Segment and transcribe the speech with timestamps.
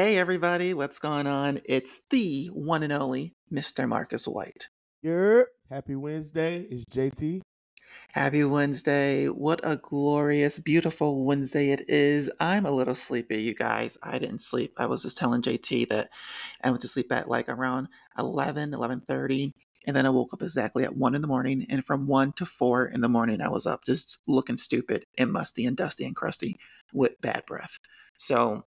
[0.00, 1.60] Hey everybody, what's going on?
[1.64, 3.88] It's the one and only Mr.
[3.88, 4.68] Marcus White.
[5.02, 5.48] Yep.
[5.68, 6.68] Happy Wednesday.
[6.70, 7.40] It's JT.
[8.12, 9.26] Happy Wednesday.
[9.26, 12.30] What a glorious, beautiful Wednesday it is.
[12.38, 13.98] I'm a little sleepy, you guys.
[14.00, 14.72] I didn't sleep.
[14.76, 16.10] I was just telling JT that
[16.62, 19.50] I went to sleep at like around 11, 11.30.
[19.84, 21.66] And then I woke up exactly at 1 in the morning.
[21.68, 25.32] And from 1 to 4 in the morning, I was up just looking stupid and
[25.32, 26.56] musty and dusty and crusty
[26.92, 27.80] with bad breath.
[28.16, 28.64] So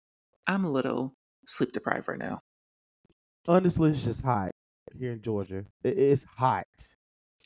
[0.46, 1.15] I'm a little
[1.46, 2.40] sleep deprived right now.
[3.48, 4.50] Honestly, it's just hot
[4.98, 5.64] here in Georgia.
[5.84, 6.66] It's hot.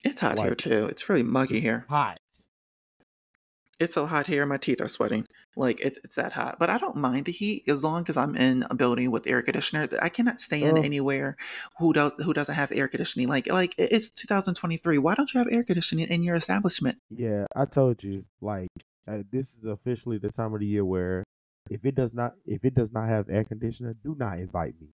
[0.02, 0.86] It's hot here too.
[0.86, 1.84] It's really muggy here.
[1.88, 2.18] Hot.
[3.78, 5.26] It's so hot here, my teeth are sweating.
[5.56, 6.59] Like it's it's that hot.
[6.59, 9.42] But I don't mind the heat as long as I'm in a building with air
[9.42, 9.88] conditioner.
[10.01, 10.84] I cannot stand Ugh.
[10.84, 11.37] anywhere
[11.78, 13.28] who does who doesn't have air conditioning.
[13.28, 14.98] Like like it's 2023.
[14.98, 16.98] Why don't you have air conditioning in your establishment?
[17.10, 18.24] Yeah, I told you.
[18.40, 18.68] Like,
[19.09, 21.24] uh, this is officially the time of the year where
[21.69, 24.88] if it does not if it does not have air conditioner, do not invite me.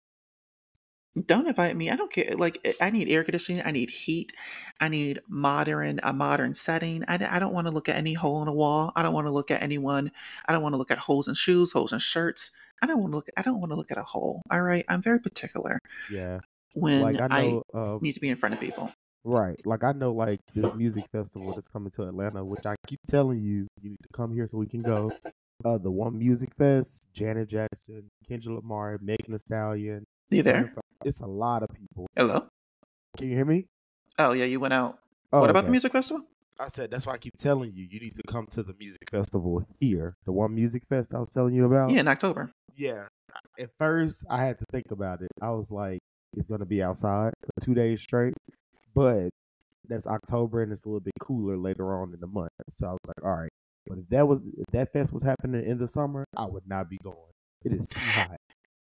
[1.27, 1.91] Don't invite me.
[1.91, 2.31] I don't care.
[2.35, 3.61] Like I need air conditioning.
[3.63, 4.33] I need heat.
[4.81, 7.03] I need modern a modern setting.
[7.07, 8.91] I, I don't want to look at any hole in the wall.
[8.95, 10.11] I don't want to look at anyone.
[10.47, 12.49] I don't want to look at holes in shoes, holes in shirts.
[12.81, 13.27] I don't want to look.
[13.37, 14.41] I don't want to look at a hole.
[14.49, 14.85] All right.
[14.89, 15.77] I'm very particular
[16.09, 16.39] Yeah.
[16.73, 18.91] when like I I, know um, need to be in front of people.
[19.23, 19.63] right.
[19.67, 23.39] Like I know like this music festival that's coming to Atlanta, which I keep telling
[23.39, 25.11] you, you need to come here so we can go.
[25.63, 30.03] Uh the one music fest, Janet Jackson, Kendrick Lamar, Megan Thee Stallion.
[30.29, 30.73] You there?
[31.05, 32.07] It's a lot of people.
[32.15, 32.47] Hello.
[33.17, 33.67] Can you hear me?
[34.17, 34.99] Oh yeah, you went out.
[35.31, 36.25] Oh, what about the music festival?
[36.59, 39.09] I said that's why I keep telling you you need to come to the music
[39.09, 41.89] festival here, the one music fest I was telling you about.
[41.91, 42.51] Yeah, in October.
[42.75, 43.05] yeah.
[43.59, 45.31] At first, I had to think about it.
[45.41, 45.99] I was like,
[46.37, 48.33] it's gonna be outside for two days straight,
[48.93, 49.29] but
[49.87, 52.51] that's October and it's a little bit cooler later on in the month.
[52.69, 53.51] So I was like, all right.
[53.87, 56.89] But if that was if that fest was happening in the summer, I would not
[56.89, 57.17] be going.
[57.65, 58.37] It is too hot.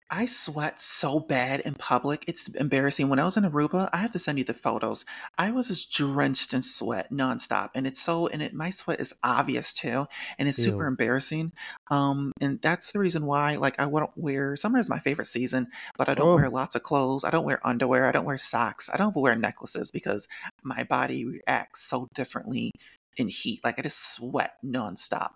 [0.08, 2.26] I sweat so bad in public.
[2.28, 3.10] It's embarrassing.
[3.10, 5.04] When I was in Aruba, I have to send you the photos.
[5.36, 9.16] I was just drenched in sweat nonstop, and it's so and it my sweat is
[9.24, 10.06] obvious too,
[10.38, 11.54] and it's super embarrassing.
[11.90, 14.56] Um, and that's the reason why like I wouldn't wear.
[14.56, 16.36] Summer is my favorite season, but I don't Oh.
[16.36, 17.24] wear lots of clothes.
[17.24, 18.06] I don't wear underwear.
[18.06, 18.90] I don't wear socks.
[18.94, 20.28] I don't wear necklaces because
[20.64, 22.72] my body reacts so differently
[23.18, 23.62] in heat.
[23.64, 25.32] Like I just sweat nonstop.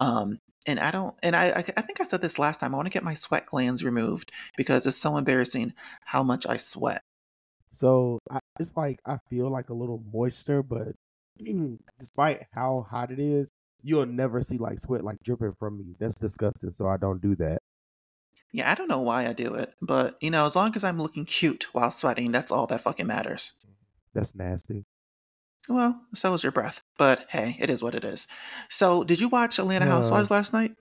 [0.00, 2.74] Um, and I don't, and I, I, I think I said this last time.
[2.74, 5.72] I want to get my sweat glands removed because it's so embarrassing
[6.04, 7.02] how much I sweat.
[7.70, 10.88] So I, it's like I feel like a little moisture, but
[11.98, 13.50] despite how hot it is,
[13.82, 15.94] you'll never see like sweat like dripping from me.
[15.98, 16.70] That's disgusting.
[16.70, 17.58] So I don't do that.
[18.52, 20.98] Yeah, I don't know why I do it, but you know, as long as I'm
[20.98, 23.52] looking cute while sweating, that's all that fucking matters.
[24.12, 24.84] That's nasty.
[25.68, 28.26] Well, so is your breath, but hey, it is what it is.
[28.68, 30.72] So, did you watch Atlanta Uh, Housewives last night?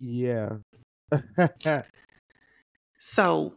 [0.00, 0.56] Yeah.
[2.98, 3.52] So,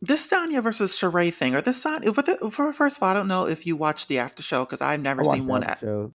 [0.00, 3.14] this Sanya versus Sheree thing, or this Sanya, for, the, for first of all, I
[3.14, 5.62] don't know if you watched the after show because I've never seen one.
[5.62, 6.12] the a- shows.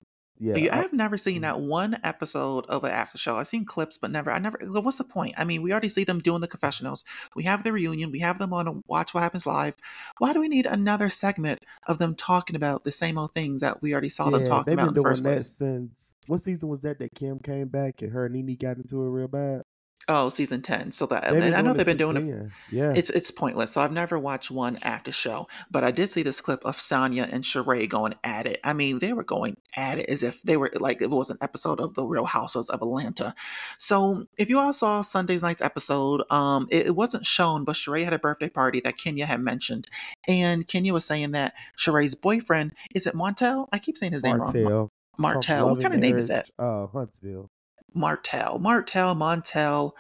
[0.44, 0.56] Yeah.
[0.56, 1.42] You- I- I've never seen Mhm.
[1.42, 3.36] that one episode of an after show.
[3.38, 4.32] I've seen clips, but never.
[4.32, 4.58] I never.
[4.64, 5.36] What's the point?
[5.38, 7.04] I mean, we already see them doing the confessionals.
[7.36, 8.12] We have the reunion.
[8.12, 9.76] We have them on a Watch What Happens Live.
[10.18, 13.84] Why do we need another segment of them talking about the same old things that
[13.84, 15.52] we already saw them yeah, talking they've about in the first that place?
[15.52, 16.98] since what season was that?
[16.98, 19.62] That Kim came back and her and Nene got into it real bad.
[20.08, 20.92] Oh, season ten.
[20.92, 22.50] So that and I know they've been doing it.
[22.72, 22.94] Yeah.
[22.96, 23.72] It's it's pointless.
[23.72, 27.32] So I've never watched one after show, but I did see this clip of Sanya
[27.32, 28.60] and Sheree going at it.
[28.64, 31.38] I mean, they were going at it as if they were like it was an
[31.42, 33.36] episode of the Real Housewives of Atlanta.
[33.78, 38.04] So if you all saw Sunday's night's episode, um, it, it wasn't shown, but Sheree
[38.04, 39.88] had a birthday party that Kenya had mentioned,
[40.28, 43.68] and Kenya was saying that Sheree's boyfriend is it Montel?
[43.72, 44.52] I keep saying his name wrong.
[44.54, 44.92] Martell.
[45.18, 45.70] Ma- Martel.
[45.70, 46.50] What kind of name is that?
[46.58, 47.50] Oh, Uh, Huntsville.
[47.94, 49.92] Martel, Martel, Montel,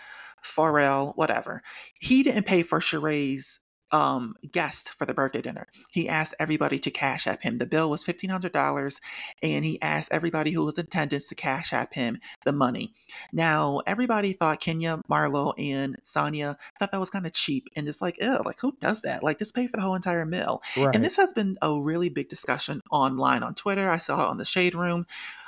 [0.41, 1.61] Farrell, whatever.
[1.93, 3.59] He didn't pay for Sheree's
[3.91, 5.67] um guest for the birthday dinner.
[5.91, 7.57] He asked everybody to cash app him.
[7.57, 9.01] The bill was fifteen hundred dollars,
[9.43, 12.93] and he asked everybody who was in attendance to cash app him the money.
[13.33, 18.01] Now everybody thought Kenya, Marlo, and Sanya thought that was kind of cheap, and it's
[18.01, 19.23] like, ew, like who does that?
[19.23, 20.61] Like just pay for the whole entire meal.
[20.77, 20.95] Right.
[20.95, 23.89] And this has been a really big discussion online on Twitter.
[23.89, 25.05] I saw it on the Shade Room.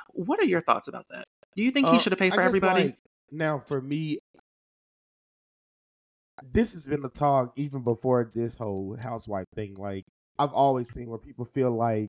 [0.09, 1.27] What are your thoughts about that?
[1.55, 2.83] Do you think he Uh, should have paid for everybody?
[2.83, 2.97] like,
[3.31, 4.19] now, for me,
[6.51, 9.75] this has been the talk even before this whole housewife thing.
[9.75, 10.03] Like,
[10.39, 12.07] I've always seen where people feel like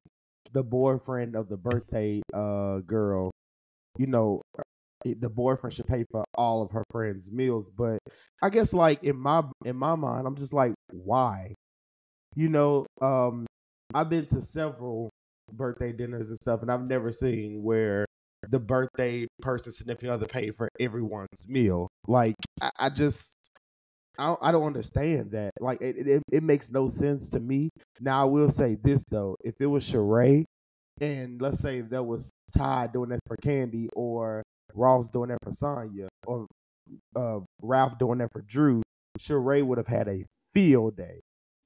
[0.53, 3.31] the boyfriend of the birthday uh girl,
[3.99, 4.41] you know,
[5.05, 7.71] the boyfriend should pay for all of her friends' meals.
[7.71, 7.99] But
[8.43, 11.55] I guess, like in my in my mind, I'm just like, why?
[12.35, 13.47] You know, um,
[13.95, 15.11] I've been to several
[15.53, 18.07] birthday dinners and stuff, and I've never seen where
[18.51, 21.89] the birthday person significant other paid for everyone's meal.
[22.07, 23.35] Like I, I just
[24.19, 25.53] I don't, I don't understand that.
[25.61, 27.71] Like it, it, it makes no sense to me.
[28.01, 30.45] Now I will say this though: if it was Sheree,
[31.01, 34.43] and let's say that was Ty doing that for Kandi, or
[34.73, 36.47] Ross doing that for Sanya, or
[37.17, 38.83] uh, Ralph doing that for Drew,
[39.19, 41.21] Sheree would have had a field day.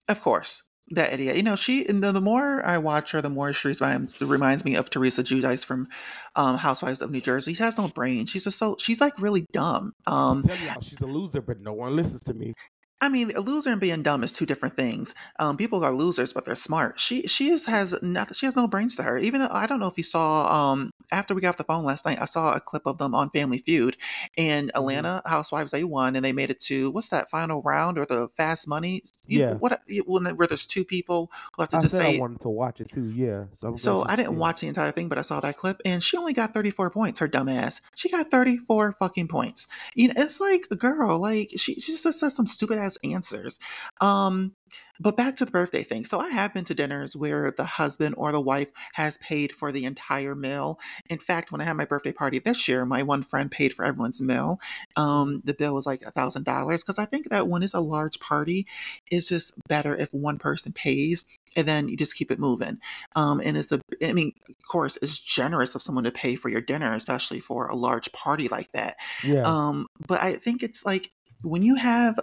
[0.09, 0.63] Of course.
[0.91, 1.37] That idiot.
[1.37, 4.75] You know, she, the, the more I watch her, the more she reminds, reminds me
[4.75, 5.89] of Teresa Giudice from
[6.35, 7.55] um, Housewives of New Jersey.
[7.55, 8.27] She has no brain.
[8.27, 9.93] She's just so, she's like really dumb.
[10.07, 12.55] Um, Tell y'all she's a loser, but no one listens to me.
[13.01, 15.15] I mean, a loser and being dumb is two different things.
[15.39, 16.99] Um, people are losers, but they're smart.
[16.99, 18.35] She she is, has nothing.
[18.35, 19.19] She has no brains to her.
[19.19, 20.73] Even though, I don't know if you saw.
[20.73, 23.15] Um, after we got off the phone last night, I saw a clip of them
[23.15, 23.97] on Family Feud,
[24.37, 24.79] and Mm-hmm.
[24.79, 28.29] Atlanta Housewives they won, and they made it to what's that final round or the
[28.37, 29.03] Fast Money?
[29.27, 29.55] You, Yeah.
[29.55, 32.17] What when where there's two people who have to I just said say.
[32.17, 33.11] I wanted to watch it too.
[33.11, 33.45] Yeah.
[33.53, 34.39] So, So I didn't yeah.
[34.39, 37.21] watch the entire thing, but I saw that clip, and she only got 34 points.
[37.21, 37.81] Her dumbass.
[37.95, 39.67] She got 34 fucking points.
[39.95, 43.59] You know, it's like, a girl, like she, she just says some stupid ass answers.
[44.01, 44.55] Um,
[45.01, 46.05] but back to the birthday thing.
[46.05, 49.71] So I have been to dinners where the husband or the wife has paid for
[49.71, 50.79] the entire meal.
[51.09, 53.85] In fact, when I had my birthday party this year, my one friend paid for
[53.85, 54.61] everyone's meal.
[54.97, 57.81] Um, the bill was like a thousand dollars because I think that when it's a
[57.81, 58.67] large party,
[59.11, 61.25] it's just better if one person pays
[61.57, 62.79] and then you just keep it moving.
[63.17, 66.49] Um, and it's a, I mean, of course, it's generous of someone to pay for
[66.49, 68.97] your dinner, especially for a large party like that.
[69.25, 69.43] Yeah.
[69.43, 71.11] Um, but I think it's like
[71.43, 72.21] when you have,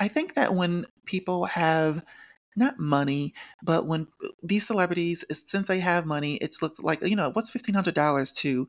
[0.00, 2.04] I think that when people have
[2.56, 4.06] not money, but when
[4.42, 8.68] these celebrities, since they have money, it's looked like, you know, what's $1,500 to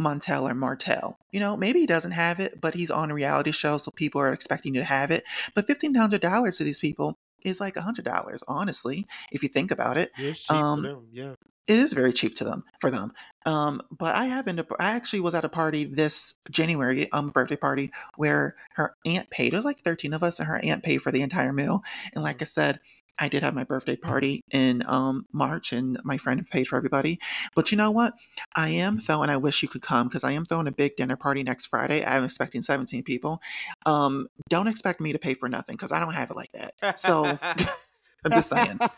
[0.00, 1.18] Montel or Martel?
[1.30, 4.20] You know, maybe he doesn't have it, but he's on a reality show, so people
[4.20, 5.24] are expecting you to have it.
[5.54, 10.10] But $1,500 to these people is like $100, honestly, if you think about it
[10.48, 11.08] um, for them.
[11.12, 11.34] Yeah.
[11.68, 13.12] It is very cheap to them for them.
[13.46, 17.30] Um, but I have been to, I actually was at a party this January, um,
[17.30, 19.52] birthday party where her aunt paid.
[19.52, 21.82] It was like 13 of us and her aunt paid for the entire meal.
[22.14, 22.80] And like I said,
[23.18, 27.20] I did have my birthday party in um March and my friend paid for everybody.
[27.54, 28.14] But you know what?
[28.56, 31.16] I am throwing, I wish you could come because I am throwing a big dinner
[31.16, 32.04] party next Friday.
[32.04, 33.40] I'm expecting 17 people.
[33.84, 36.98] Um, don't expect me to pay for nothing because I don't have it like that.
[36.98, 37.38] So
[38.24, 38.78] I'm just saying.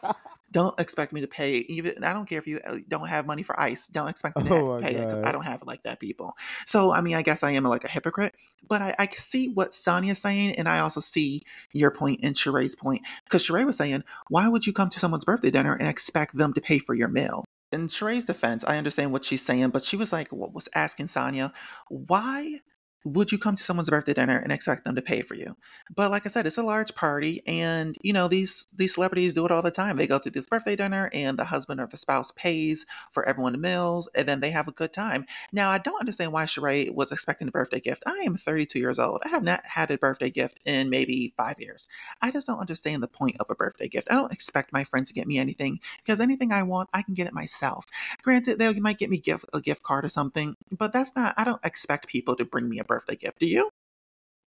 [0.53, 3.43] Don't expect me to pay even i don't care if you uh, don't have money
[3.43, 5.83] for ice don't expect me to Oh pay it because i don't have it like
[5.83, 6.37] that people.
[6.65, 8.37] So i mean i guess i am like a hypocrite
[8.69, 11.43] but i, I can see what Sanya's saying and i also see
[11.73, 15.25] your point and Sheree's point because Sheree was saying why would you come to someone's
[15.25, 17.45] birthday dinner and expect them to pay for your meal?
[17.73, 21.09] In Sheree's defense i understand what she's saying but she was like what was asking
[21.09, 21.53] sonya
[21.89, 22.61] why
[23.05, 25.57] would you come to someone's birthday dinner and expect them to pay for you
[25.95, 29.45] but like I said, it's a large party, and you know these these celebrities do
[29.45, 29.97] it all the time.
[29.97, 33.53] They go to this birthday dinner, and the husband or the spouse pays for everyone
[33.53, 35.27] the meals, and then they have a good time.
[35.53, 38.03] Now, I don't understand why Sheree was expecting a birthday gift.
[38.07, 39.21] I am 32 years old.
[39.25, 41.87] I have not had a birthday gift in maybe five years.
[42.23, 44.09] I just don't understand the point of a birthday gift.
[44.11, 47.15] I don't expect my friends to get me anything because anything I want, I can
[47.15, 47.87] get it myself.
[48.23, 51.35] Granted, they might get me gift a gift card or something, but that's not.
[51.37, 53.39] I don't expect people to bring me a birthday gift.
[53.39, 53.71] Do you?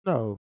[0.06, 0.38] No.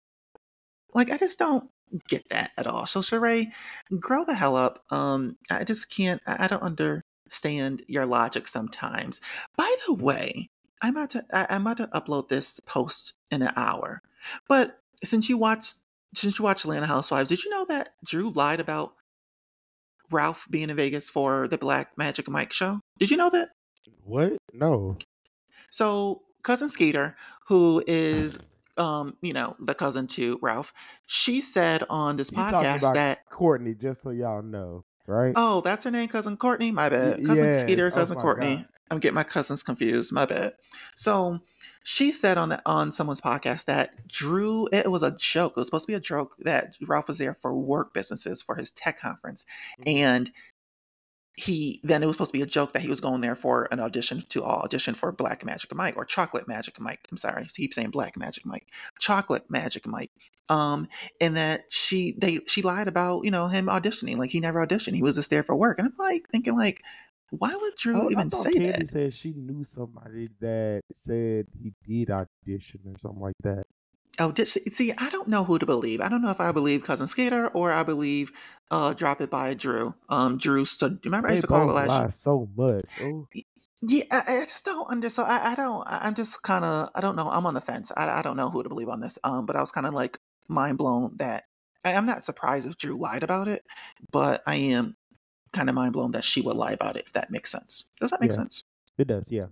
[0.93, 1.69] Like I just don't
[2.07, 2.85] get that at all.
[2.85, 3.51] So Sheree,
[3.99, 4.83] grow the hell up.
[4.89, 6.21] Um, I just can't.
[6.25, 9.21] I I don't understand your logic sometimes.
[9.57, 10.49] By the way,
[10.81, 11.25] I'm about to.
[11.31, 14.01] I, I'm about to upload this post in an hour.
[14.47, 15.77] But since you watched,
[16.15, 18.93] since you watched Atlanta Housewives, did you know that Drew lied about
[20.11, 22.81] Ralph being in Vegas for the Black Magic Mike show?
[22.99, 23.49] Did you know that?
[24.03, 24.37] What?
[24.53, 24.97] No.
[25.69, 27.15] So cousin Skeeter,
[27.47, 28.39] who is
[28.77, 30.71] um, you know, the cousin to Ralph,
[31.05, 35.33] she said on this You talking podcast that Courtney, just so y'all know, right?
[35.35, 36.71] oh, that's her name, cousin Courtney.
[36.71, 37.61] My bad, cousin yes.
[37.61, 38.55] Skeeter, Oh cousin my Courtney.
[38.57, 38.67] God.
[38.91, 40.11] I'm getting my cousins confused.
[40.11, 40.53] My bad.
[40.95, 41.39] So
[41.83, 45.51] she said on the on someone's podcast that Drew it was a joke.
[45.51, 48.55] It was supposed to be a joke that Ralph was there for work businesses for
[48.55, 49.45] his tech conference,
[49.79, 49.83] Mhm.
[49.99, 50.31] and
[51.39, 53.67] he then it was supposed to be a joke that he was going there for
[53.71, 57.07] an audition to audition for Black Magic Mike or Chocolate Magic Mike.
[57.09, 58.67] I'm sorry, I keep saying Black Magic Mike,
[58.99, 60.11] Chocolate Magic Mike.
[60.49, 60.89] Um,
[61.21, 64.95] and that she they she lied about you know him auditioning like he never auditioned.
[64.95, 66.81] He was just there for work, and I'm like thinking like,
[67.29, 68.87] why would Drew Oh, even say Kandi that?
[68.87, 73.63] said she knew somebody that said he did audition or something like that.
[74.17, 76.01] Oh, did see, I don't know who to believe.
[76.01, 78.31] I don't know if I believe Cousin Skater or I believe
[78.71, 79.93] uh Drop It by Drew.
[80.09, 81.99] Um Drew so remember I They used to call it last year?
[82.01, 82.85] lie so much.
[83.01, 83.27] Oh,
[83.81, 85.09] Yeah, I, I just don't under.
[85.09, 85.83] So I, I don't.
[85.87, 86.89] I- I'm just kind of.
[86.95, 87.29] I don't know.
[87.29, 87.91] I'm on the fence.
[87.95, 89.17] I, I don't know who to believe on this.
[89.23, 91.45] Um, but I was kind of like mind blown that
[91.85, 93.63] I, I'm not surprised if Drew lied about it,
[94.11, 94.97] but I am
[95.53, 97.05] kind of mind blown that she would lie about it.
[97.07, 97.85] If that makes sense.
[98.01, 98.35] Does that make Yeah.
[98.37, 98.63] sense?
[98.97, 99.31] it does.
[99.31, 99.45] Yeah.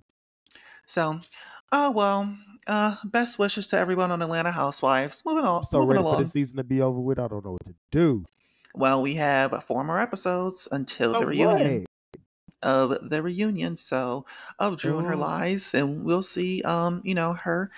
[0.86, 1.21] So,
[1.71, 2.38] oh well.
[2.67, 5.24] uh, best wishes to everyone on Atlanta Housewives.
[5.25, 6.17] Moving on, I'm so moving ready along.
[6.17, 7.17] for the season to be over with.
[7.17, 8.25] I don't know what to do.
[8.77, 11.86] Well, we have four more episodes until the reunion
[12.62, 13.75] of the reunion.
[13.75, 14.25] So
[14.60, 15.19] of Drew and her Oh.
[15.19, 16.62] lies, and we'll see.
[16.62, 17.72] Um, you know her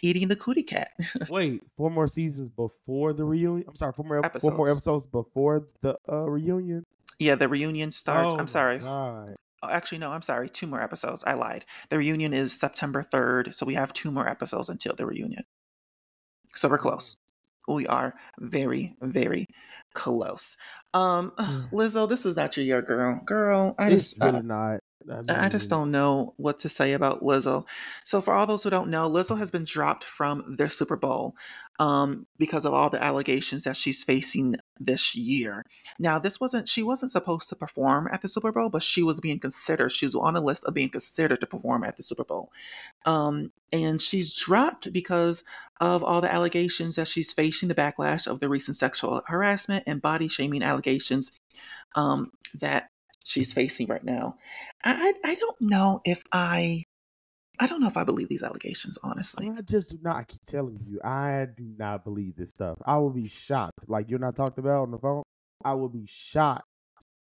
[0.00, 0.92] eating the cootie cat.
[1.30, 3.64] Wait, four more seasons before the reunion.
[3.68, 4.76] I'm sorry, four more ep- four more Episodes.
[4.86, 6.84] episodes before the uh, reunion.
[7.18, 8.34] yeah, the reunion starts.
[8.34, 8.78] Oh I'm sorry.
[8.78, 9.34] God.
[9.62, 10.10] Oh, actually, no.
[10.10, 10.48] I'm sorry.
[10.48, 11.24] Two more episodes.
[11.26, 11.64] I lied.
[11.88, 15.44] The reunion is September 3rd, so we have two more episodes until the reunion.
[16.54, 17.16] So we're close.
[17.66, 19.46] We are very, very
[19.94, 20.56] close.
[20.92, 21.70] Um, Mm.
[21.72, 23.20] Lizzo, this is not your year, girl.
[23.24, 24.80] Girl, I It's just, really uh, not.
[25.28, 27.66] I just don't know what to say about Lizzo.
[28.04, 31.34] So, for all those who don't know, Lizzo has been dropped from their Super Bowl
[31.78, 35.64] um, because of all the allegations that she's facing this year.
[35.98, 39.20] Now, this wasn't she wasn't supposed to perform at the Super Bowl, but she was
[39.20, 39.90] being considered.
[39.90, 42.50] She was on a list of being considered to perform at the Super Bowl,
[43.04, 45.44] um, and she's dropped because
[45.80, 50.00] of all the allegations that she's facing the backlash of the recent sexual harassment and
[50.00, 51.32] body shaming allegations
[51.94, 52.90] um, that
[53.24, 54.36] she's facing right now.
[54.84, 56.84] I, I don't know if I
[57.60, 59.50] I don't know if I believe these allegations, honestly.
[59.56, 60.16] I just do not.
[60.16, 62.78] I keep telling you, I do not believe this stuff.
[62.84, 63.88] I will be shocked.
[63.88, 65.22] Like you're not talked about on the phone.
[65.64, 66.66] I will be shocked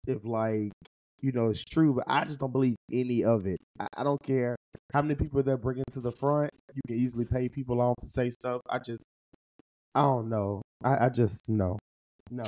[0.06, 0.72] if, like,
[1.20, 1.94] you know, it's true.
[1.94, 3.58] But I just don't believe any of it.
[3.78, 4.56] I, I don't care
[4.92, 6.50] how many people they're bringing to the front.
[6.74, 8.62] You can easily pay people off to say stuff.
[8.70, 9.04] I just,
[9.94, 10.62] I don't know.
[10.82, 11.78] I, I just no,
[12.30, 12.44] no.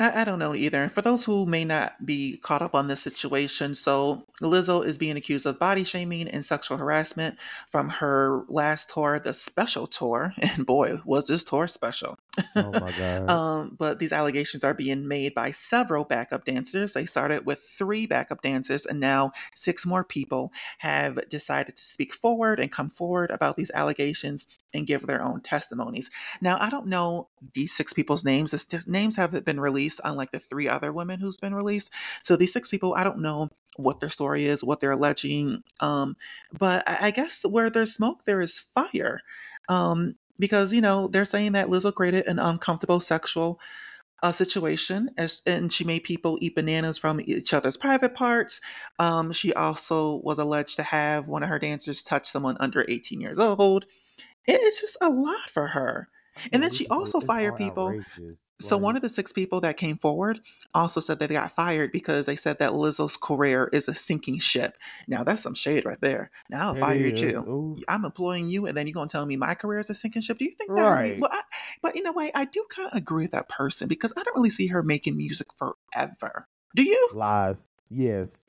[0.00, 0.88] I, I don't know either.
[0.88, 5.16] For those who may not be caught up on this situation, so Lizzo is being
[5.16, 7.38] accused of body shaming and sexual harassment
[7.68, 10.34] from her last tour, the special tour.
[10.50, 12.18] And boy, was this tour special.
[12.56, 13.30] Oh my god.
[13.30, 16.92] Um, but these allegations are being made by several backup dancers.
[16.92, 22.14] They started with three backup dancers, and now six more people have decided to speak
[22.14, 26.10] forward and come forward about these allegations and give their own testimonies.
[26.40, 28.52] Now, I don't know these six people's names.
[28.52, 31.90] Just, names haven't been released, unlike the three other women who's been released.
[32.22, 35.62] So these six people, I don't know what their story is, what they're alleging.
[35.80, 36.16] Um,
[36.56, 39.20] but I, I guess where there's smoke, there is fire.
[39.68, 43.60] Um, because you know they're saying that Lizzo created an uncomfortable sexual
[44.22, 48.60] uh, situation, as, and she made people eat bananas from each other's private parts.
[48.98, 53.20] Um, she also was alleged to have one of her dancers touch someone under 18
[53.20, 53.84] years old.
[54.46, 56.08] It- it's just a lot for her.
[56.52, 57.88] And then she also fired people.
[57.88, 58.52] outrageous.
[58.58, 60.40] So one of the six people that came forward
[60.74, 64.38] also said that they got fired because they said that Lizzo's career is a sinking
[64.38, 64.76] ship.
[65.08, 66.30] Now that's some shade right there.
[66.48, 67.36] Now I'll fire you is.
[67.36, 67.78] Oof.
[67.88, 70.38] I'm employing you, and then you're gonna tell me my career is a sinking ship.
[70.38, 70.82] Do you think that?
[70.82, 71.20] Right.
[71.20, 71.42] well, I,
[71.82, 74.36] but in a way, I do kind of agree with that person because I don't
[74.36, 76.48] really see her making music forever.
[76.74, 77.10] Do you?
[77.12, 77.68] Lies.
[77.90, 78.44] Yes.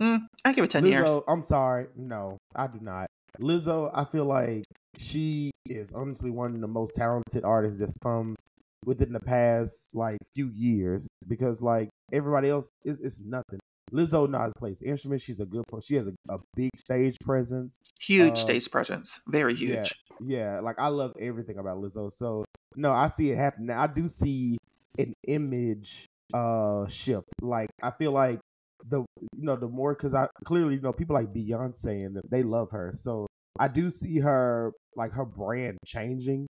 [0.00, 1.20] Mm, I give it ten Lizzo, years.
[1.28, 1.86] I'm sorry.
[1.96, 3.08] No, I do not.
[3.40, 4.64] Lizzo, I feel like
[4.98, 8.36] she is honestly one of the most talented artists that's come
[8.84, 13.58] within the past like few years because like everybody else is it's nothing.
[13.92, 15.20] Lizzo knows plays to play the instrument.
[15.20, 15.64] She's a good.
[15.82, 17.76] She has a, a big stage presence.
[18.00, 19.92] Huge uh, stage presence, very huge.
[20.24, 22.10] Yeah, like I love everything about Lizzo.
[22.10, 23.70] So no, I see it happening.
[23.70, 24.58] I do see
[24.98, 27.28] an image uh shift.
[27.42, 28.40] Like I feel like
[28.88, 32.42] the you know the more because I clearly you know people like Beyonce and they
[32.42, 32.90] love her.
[32.94, 33.26] So
[33.58, 36.46] I do see her like her brand changing.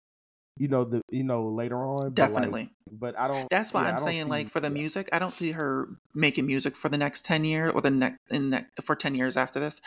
[0.57, 1.97] You know the you know later on.
[1.97, 2.71] but, like, Definitely.
[2.93, 3.49] But I don't.
[3.51, 4.75] That's why yeah, I'm saying, like, for the yeah.
[4.75, 8.19] music, I don't see her making music for the next ten years or the next
[8.31, 9.81] in ne- for ten years after this.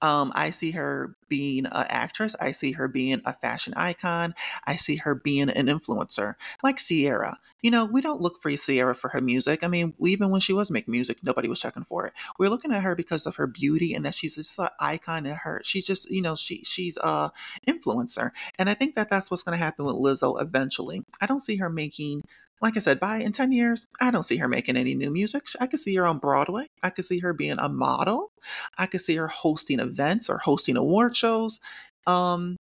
[0.00, 2.36] Um, I see her being an actress.
[2.38, 4.34] I see her being a fashion icon.
[4.66, 7.38] I see her being an influencer, like Ciara.
[7.62, 9.64] You know, we don't look for Ciara for her music.
[9.64, 12.12] I mean, even when she was making music, nobody was checking for it.
[12.38, 15.24] We're looking at her because of her beauty and that she's just an icon.
[15.24, 17.30] And her, she's just, you know, she she's a
[17.66, 18.32] influencer.
[18.58, 21.02] And I think that that's what's going to happen with Lizzo eventually.
[21.18, 22.24] I don't see her making
[22.62, 25.44] like I said, by in 10 years, I don't see her making any new music.
[25.60, 26.68] I could see her on Broadway.
[26.82, 28.30] I could see her being a model.
[28.78, 31.58] I could see her hosting events or hosting award shows.
[32.06, 32.56] Um,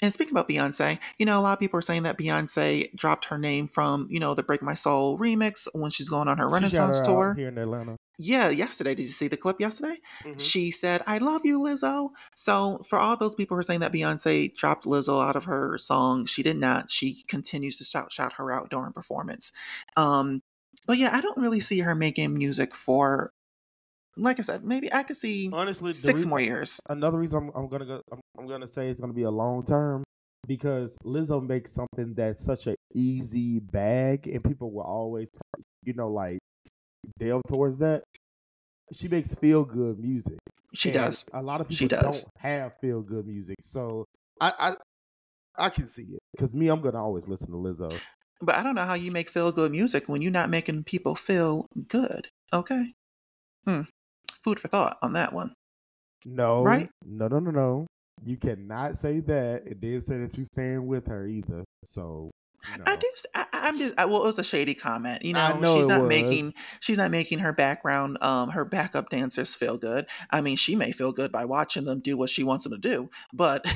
[0.00, 3.26] and speaking about Beyonce, you know, a lot of people are saying that Beyonce dropped
[3.26, 6.48] her name from, you know, the Break My Soul remix when she's going on her
[6.48, 7.34] She Renaissance her tour.
[7.34, 7.96] here in Atlanta.
[8.18, 8.94] Yeah, yesterday.
[8.94, 9.98] Did you see the clip yesterday?
[10.24, 10.38] Mm-hmm.
[10.38, 12.10] She said, I love you, Lizzo.
[12.34, 15.76] So, for all those people who are saying that Beyonce dropped Lizzo out of her
[15.78, 16.90] song, she did not.
[16.90, 19.50] She continues to shout, shout her out during performance.
[19.96, 20.42] Um,
[20.86, 23.32] but yeah, I don't really see her making music for,
[24.16, 26.80] like I said, maybe I could see Honestly, six reason- more years.
[26.88, 29.64] another reason I'm, I'm gonna go I'm, I'm gonna say it's gonna be a long
[29.64, 30.02] term
[30.46, 35.28] because Lizzo makes something that's such an easy bag and people will always
[35.84, 36.38] you know like
[37.18, 38.02] delve towards that.
[38.92, 40.38] She makes feel good music.
[40.74, 41.24] She does.
[41.32, 42.22] A lot of people She does.
[42.22, 44.04] don't have feel good music, so
[44.40, 44.52] I
[45.58, 47.90] I, I can see it because me, I'm gonna always listen to Lizzo.
[48.40, 51.14] But I don't know how you make feel good music when you're not making people
[51.14, 52.28] feel good.
[52.52, 52.92] Okay.
[53.66, 53.82] Hmm.
[54.42, 55.54] Food for thought on that one.
[56.24, 56.88] No, Right?
[57.04, 57.86] No, no, no, no.
[58.24, 61.64] You cannot say that and then say that you stand with her either.
[61.84, 62.30] So.
[62.86, 65.24] I just, I, I'm just, I, well, it was a shady comment.
[65.24, 66.08] You know, know she's it not was.
[66.08, 70.06] making, she's not making her background, um, her backup dancers feel good.
[70.30, 72.78] I mean, she may feel good by watching them do what she wants them to
[72.78, 73.66] do, but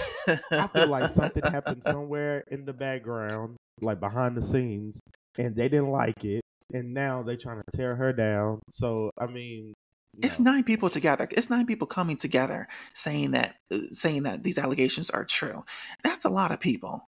[0.52, 5.00] I feel like something happened somewhere in the background, like behind the scenes,
[5.36, 6.42] and they didn't like it,
[6.72, 8.60] and now they're trying to tear her down.
[8.70, 9.74] So I mean,
[10.22, 10.52] It's no.
[10.52, 11.28] nine people together.
[11.30, 15.64] It's nine people coming together saying that uh, saying that these allegations are true.
[16.02, 17.08] That's a lot of people.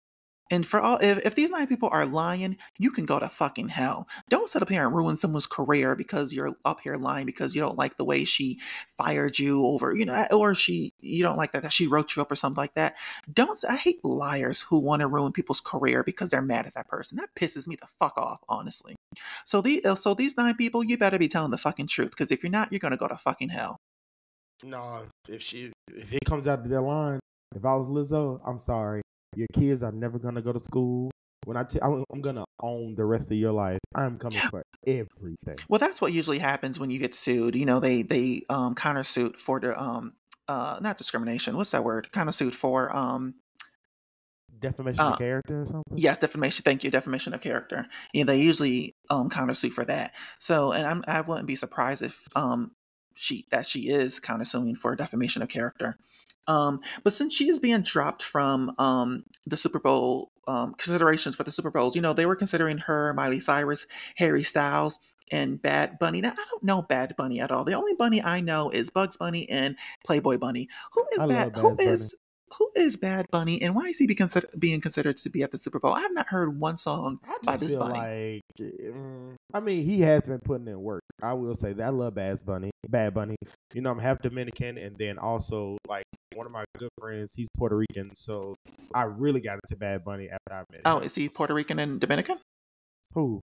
[0.50, 3.68] And for all if, if these nine people are lying, you can go to fucking
[3.68, 4.06] hell.
[4.28, 7.60] Don't sit up here and ruin someone's career because you're up here lying because you
[7.60, 11.52] don't like the way she fired you over, you know, or she you don't like
[11.52, 12.94] that, that she wrote you up or something like that.
[13.32, 16.88] Don't I hate liars who want to ruin people's career because they're mad at that
[16.88, 17.16] person.
[17.16, 18.96] That pisses me the fuck off, honestly.
[19.44, 22.30] So the uh, so these nine people, you better be telling the fucking truth because
[22.30, 23.78] if you're not, you're gonna go to fucking hell.
[24.62, 27.20] No, if she if it comes out to that line,
[27.54, 29.03] if I was Lizzo, I'm sorry.
[29.36, 31.10] Your kids are never gonna go to school.
[31.44, 33.78] When I t- I'm, I'm gonna own the rest of your life.
[33.94, 35.56] I'm coming for everything.
[35.68, 37.54] Well, that's what usually happens when you get sued.
[37.54, 40.14] You know, they they um countersuit for the um
[40.48, 41.56] uh not discrimination.
[41.56, 42.08] What's that word?
[42.12, 43.34] Countersuit for um
[44.60, 45.82] Defamation Uh, of character or something.
[45.96, 46.62] yes defamation.
[46.62, 47.86] Thank you, defamation of character.
[48.12, 50.12] Yeah, they usually um countersuit for that.
[50.38, 52.72] So, and I'm I wouldn't be surprised if um
[53.14, 55.96] she that she is countersuing for defamation of character.
[56.46, 61.44] Um, but since she is being dropped from um the Super Bowl um considerations for
[61.44, 63.86] the Super Bowls, you know, they were considering her, Miley Cyrus,
[64.16, 64.98] Harry Styles,
[65.30, 66.20] and Bad Bunny.
[66.20, 67.64] Now I don't know Bad Bunny at all.
[67.64, 70.68] The only bunny I know is Bugs Bunny and Playboy Bunny.
[70.92, 71.54] Who is I Bad?
[71.54, 71.88] Who Bunny.
[71.88, 72.14] is
[72.58, 75.50] who is Bad Bunny, and why is he be consider- being considered to be at
[75.50, 75.92] the Super Bowl?
[75.92, 78.40] I have not heard one song I by this feel bunny.
[78.58, 81.02] like, mm, I mean, he has been putting in work.
[81.22, 82.70] I will say that I love Bad Bunny.
[82.88, 83.36] Bad Bunny.
[83.72, 87.48] You know, I'm half Dominican, and then also like one of my good friends, he's
[87.56, 88.54] Puerto Rican, so
[88.94, 90.82] I really got into Bad Bunny after I met him.
[90.84, 92.38] Oh, is he Puerto Rican and Dominican?
[93.14, 93.40] Who?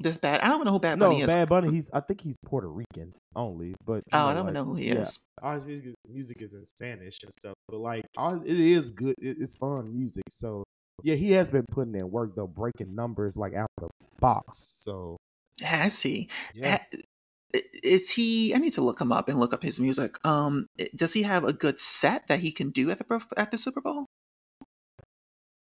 [0.00, 0.40] This bad.
[0.40, 1.26] I don't even know who Bad No, Bunny is.
[1.26, 1.70] Bad Bunny.
[1.70, 1.90] He's.
[1.92, 4.74] I think he's Puerto Rican only, but you oh, I don't even like, know who
[4.76, 5.24] he yeah, is.
[5.42, 7.54] all his music, music is in Spanish and stuff.
[7.68, 9.14] But like, all, it is good.
[9.20, 10.22] It, it's fun music.
[10.30, 10.62] So
[11.02, 14.58] yeah, he has been putting in work though, breaking numbers like out of the box.
[14.84, 15.16] So
[15.62, 16.28] Has he?
[16.54, 18.54] yeah, Ha- Is he?
[18.54, 20.16] I need to look him up and look up his music.
[20.24, 23.58] Um, does he have a good set that he can do at the at the
[23.58, 24.06] Super Bowl?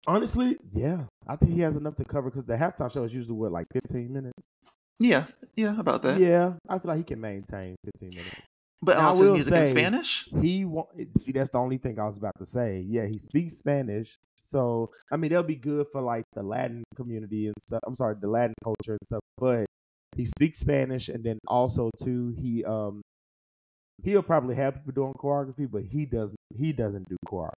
[0.06, 3.36] Honestly, yeah, I think he has enough to cover because the halftime show is usually
[3.36, 4.46] what like 15 minutes.
[4.98, 6.18] Yeah, yeah, about that.
[6.20, 8.46] Yeah, I feel like he can maintain 15 minutes.
[8.82, 10.28] But Now, I also his will music in say- Spanish.
[10.40, 10.88] He want
[11.18, 12.84] see that's the only thing I was about to say.
[12.86, 17.46] Yeah, he speaks Spanish, so I mean that'll be good for like the Latin community
[17.46, 17.80] and stuff.
[17.86, 19.20] I'm sorry, the Latin culture and stuff.
[19.38, 19.66] But
[20.16, 23.00] he speaks Spanish, and then also too he um
[24.02, 27.52] he'll probably have people doing choreography, but he doesn't he doesn't do choreography.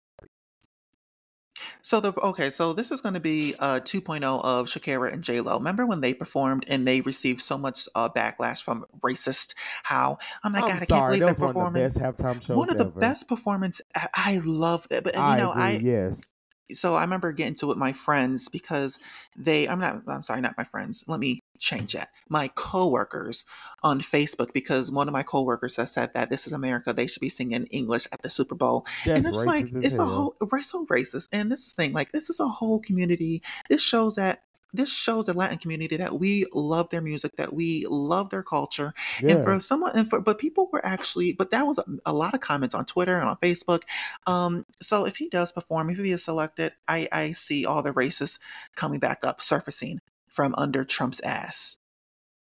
[1.81, 5.41] So the okay, so this is going to be uh 2.0 of Shakira and J
[5.41, 5.57] Lo.
[5.57, 9.53] Remember when they performed and they received so much uh, backlash from racist?
[9.83, 11.83] How oh my I'm god, I can't believe they're was one of the performing.
[11.83, 13.81] best half-time shows One of the best performance.
[13.95, 15.63] I, I love that, but you I know, agree.
[15.63, 16.33] I yes,
[16.73, 18.99] so I remember getting to it with my friends because
[19.35, 21.03] they I'm not I'm sorry, not my friends.
[21.07, 22.09] Let me change that.
[22.29, 23.45] My coworkers
[23.83, 27.21] on Facebook because one of my coworkers has said that this is America, they should
[27.21, 28.85] be singing English at the Super Bowl.
[29.05, 31.27] that's and it's like it's a whole we're so racist.
[31.31, 33.41] And this thing, like this is a whole community.
[33.69, 37.85] This shows that this shows the Latin community that we love their music, that we
[37.89, 41.77] love their culture, and for someone and for but people were actually but that was
[41.77, 43.83] a, a lot of comments on twitter and on facebook.
[44.27, 47.93] Um so if he does perform if he is selected i i see all the
[47.93, 48.39] racists
[48.75, 51.77] coming back up surfacing from under trump's ass.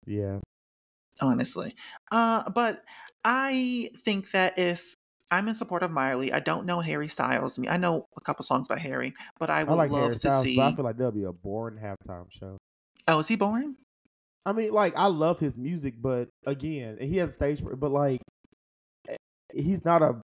[0.06, 0.40] Yeah.
[1.20, 1.74] honestly.
[2.10, 2.82] Uh but
[3.24, 4.96] i think that if
[5.30, 6.32] I'm in support of Miley.
[6.32, 7.58] I don't know Harry Styles.
[7.68, 10.20] I know a couple songs by Harry, but I I would like love Harry to
[10.20, 10.56] Styles, see.
[10.56, 12.56] but I feel like that'll be a boring halftime show.
[13.06, 13.76] Oh, is he boring?
[14.46, 18.20] I mean, like I love his music, but again, he has a stage, but like
[19.08, 19.16] eh,
[19.54, 20.20] he's not a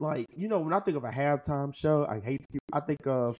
[0.00, 2.66] like you know when I think of a halftime show, I hate people.
[2.72, 3.36] I think of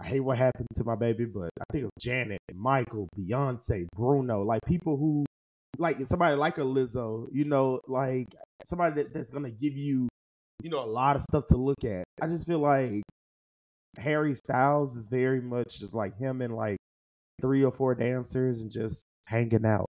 [0.00, 4.42] I hate what happened to my baby, but I think of Janet, Michael, Beyonce, Bruno,
[4.42, 5.24] like people who
[5.78, 8.26] like somebody like a Lizzo, you know, like
[8.64, 10.08] somebody that, that's gonna give you
[10.62, 12.04] you know a lot of stuff to look at.
[12.20, 13.02] I just feel like
[13.98, 16.76] Harry Styles is very much just like him and like
[17.40, 19.86] three or four dancers and just hanging out.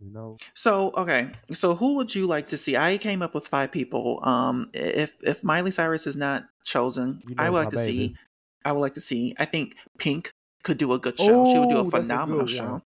[0.00, 2.76] You know, So okay, so who would you like to see?
[2.76, 4.20] I came up with five people.
[4.22, 7.20] Um, if if Miley Cyrus is not chosen.
[7.28, 7.92] You know I would like to baby.
[7.92, 8.16] see.
[8.64, 9.34] I would like to see.
[9.38, 10.30] I think Pink
[10.64, 11.46] could do a good show.
[11.52, 12.70] she would do a a phenomenal good show.
[12.72, 12.82] one.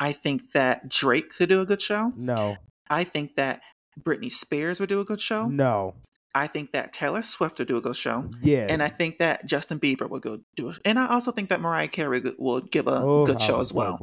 [0.00, 2.12] I think that Drake could do a good show.
[2.16, 2.56] No,
[2.88, 3.60] I think that
[4.00, 5.48] Britney Spears would do a good show.
[5.48, 5.94] no,
[6.34, 8.30] I think that Taylor Swift would do a good show.
[8.42, 10.78] yes, And I think that Justin Bieber would go do it.
[10.84, 13.96] And I also think that Mariah Carey will give a Oh, good show as well.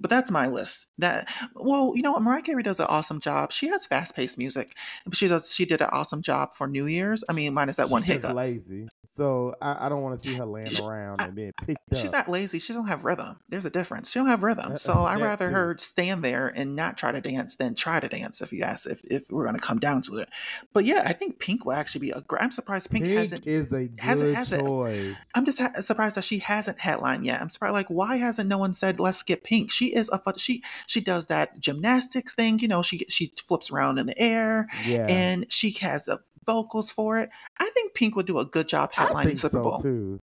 [0.00, 0.86] But that's my list.
[0.98, 2.22] That well, you know what?
[2.22, 3.52] Mariah Carey does an awesome job.
[3.52, 5.54] She has fast paced music, but she does.
[5.54, 7.24] She did an awesome job for New Year's.
[7.28, 8.34] I mean, minus that She one hiccup.
[8.34, 11.52] lazy, so I, I don't want to see her laying She- around I- and being
[11.52, 12.02] picked She's up.
[12.02, 12.58] She's not lazy.
[12.58, 13.38] She don't have rhythm.
[13.48, 14.10] There's a difference.
[14.12, 14.72] She don't have rhythm.
[14.72, 15.54] Uh, So I'd rather too.
[15.54, 18.40] her stand there and not try to dance than try to dance.
[18.40, 20.28] If you ask, if if we're gonna come down to it.
[20.72, 22.22] But yeah, I think Pink will actually be a.
[22.40, 23.46] I'm surprised Pink, Pink hasn't.
[23.46, 25.16] is a good hasn't- hasn't- choice.
[25.34, 27.40] I'm just ha- surprised that she hasn't headlined yet.
[27.40, 29.70] I'm surprised, like, why hasn't no one said let's get Pink?
[29.70, 32.58] She is a she she does that gymnastics thing.
[32.58, 36.90] You know, she she flips around in the air yeah, and she has the vocals
[36.90, 37.30] for it.
[37.58, 39.80] I think Pink would do a good job headlining Super so Bowl.
[39.80, 40.20] too.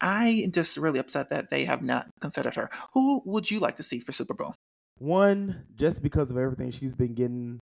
[0.00, 2.70] I am just really upset that they have not considered her.
[2.94, 4.54] Who would you like to see for Super Bowl?
[4.98, 7.60] One, just because of everything she's been getting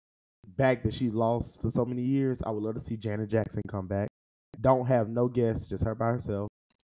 [0.47, 3.61] back that she lost for so many years, I would love to see Janet Jackson
[3.67, 4.07] come back.
[4.59, 6.47] Don't have no guests, just her by herself.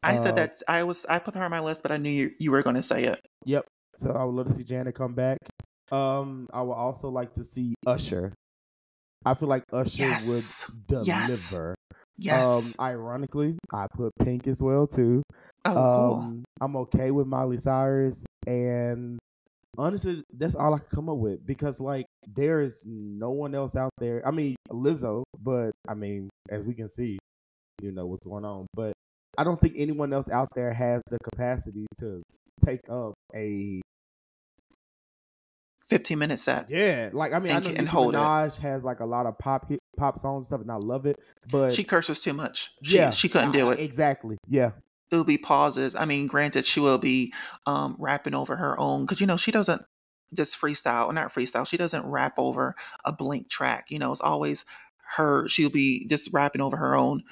[0.03, 2.11] I Uh, said that I was I put her on my list, but I knew
[2.11, 3.21] you, you were going to say it.
[3.45, 3.67] Yep.
[3.99, 5.39] So I would love to see Janet come back.
[5.91, 8.33] Um, I would also like to see Usher.
[9.25, 10.69] I feel like Usher Yes.
[10.69, 11.75] would deliver.
[12.17, 12.77] Yes.
[12.79, 15.23] Um, ironically, I put Pink as well too.
[15.65, 16.15] oh, cool.
[16.15, 19.19] Um, I'm okay with Miley Cyrus, and
[19.77, 23.75] honestly, that's all I can come up with because like there is no one else
[23.77, 24.27] out there.
[24.27, 27.19] I mean, Lizzo, but I mean, as we can see,
[27.81, 28.67] you know what's going on.
[28.75, 28.93] But
[29.37, 32.23] I don't think anyone else out there has the capacity to
[32.65, 33.81] take up a
[35.89, 36.71] 15 minute set.
[36.71, 37.11] yeah.
[37.13, 38.19] Like I mean, And I know and hold it.
[38.19, 41.07] Minaj has like a lot of pop hit, pop songs and stuff, and I love
[41.07, 41.17] it.
[41.51, 42.73] But She curses too much.
[42.83, 43.81] She, yeah, she couldn't do uh, it.
[43.81, 44.37] exactly.
[44.47, 44.73] Yeah,
[45.11, 45.95] There'll be pauses.
[45.95, 47.33] I mean, granted, she will be
[47.67, 49.83] um, rapping over her own because you know she doesn't
[50.35, 51.67] just freestyle or not freestyle.
[51.67, 52.75] She doesn't rap over
[53.05, 53.87] a blank track.
[53.91, 54.67] You know, it's always
[55.17, 55.49] her.
[55.49, 57.23] She'll be just rapping over her own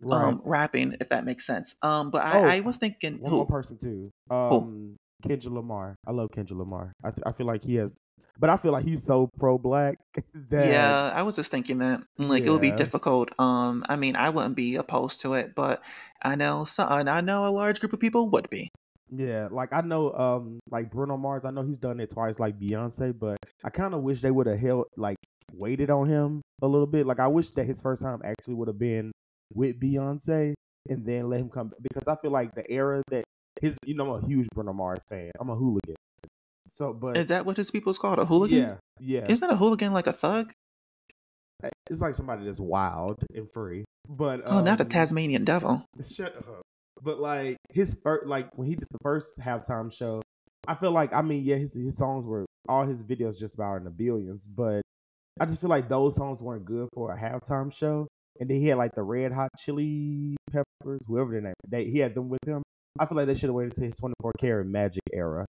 [0.00, 0.24] right.
[0.24, 1.76] um, rapping, if that makes sense.
[1.82, 3.36] Um, but Oh, I, I was thinking, One who?
[3.36, 4.10] more person too.
[4.28, 5.94] Um, Kendrick Lamar.
[6.06, 6.92] I love Kendrick Lamar.
[7.02, 7.96] I th- I feel like he has,
[8.38, 9.96] but I feel like he's so pro black
[10.50, 13.30] that Yeah, I was just thinking that like it would be difficult.
[13.38, 15.82] Um, I mean, I wouldn't be opposed to it, but
[16.22, 18.68] I know some, I know a large group of people would be.
[19.10, 21.44] yeah, like I know, um, like Bruno Mars.
[21.44, 24.46] I know he's done it twice, like Beyonce, but I kind of wish they would
[24.46, 25.16] have held like
[25.52, 27.06] waited on him a little bit.
[27.06, 29.12] Like I wish that his first time actually would have been
[29.54, 30.54] with Beyonce
[30.88, 33.24] and then let him come because I feel like the era that
[33.62, 35.30] his, you know, I'm a huge Bruno Mars fan.
[35.40, 35.96] I'm a hooligan.
[36.68, 38.18] So, but Is that what his people's called?
[38.18, 38.58] A hooligan?
[38.58, 40.52] yeah, yeah, Isn't a hooligan like a thug?
[41.88, 43.84] it's like somebody that's wild and free.
[44.08, 45.84] But Oh, not a um, Tasmanian devil.
[46.04, 46.62] Shut up.
[47.00, 50.22] But like his first, like when he did the first halftime show,
[50.66, 53.76] I feel like I mean, yeah, his his songs were all his videos just about
[53.76, 54.82] in the billions, but
[55.40, 58.06] I just feel like those songs weren't good for a halftime show.
[58.40, 61.98] And then he had like the Red Hot Chili Peppers, whoever their name, they he
[61.98, 62.62] had them with him.
[62.98, 65.46] I feel like they should have waited to his 24 karat magic era.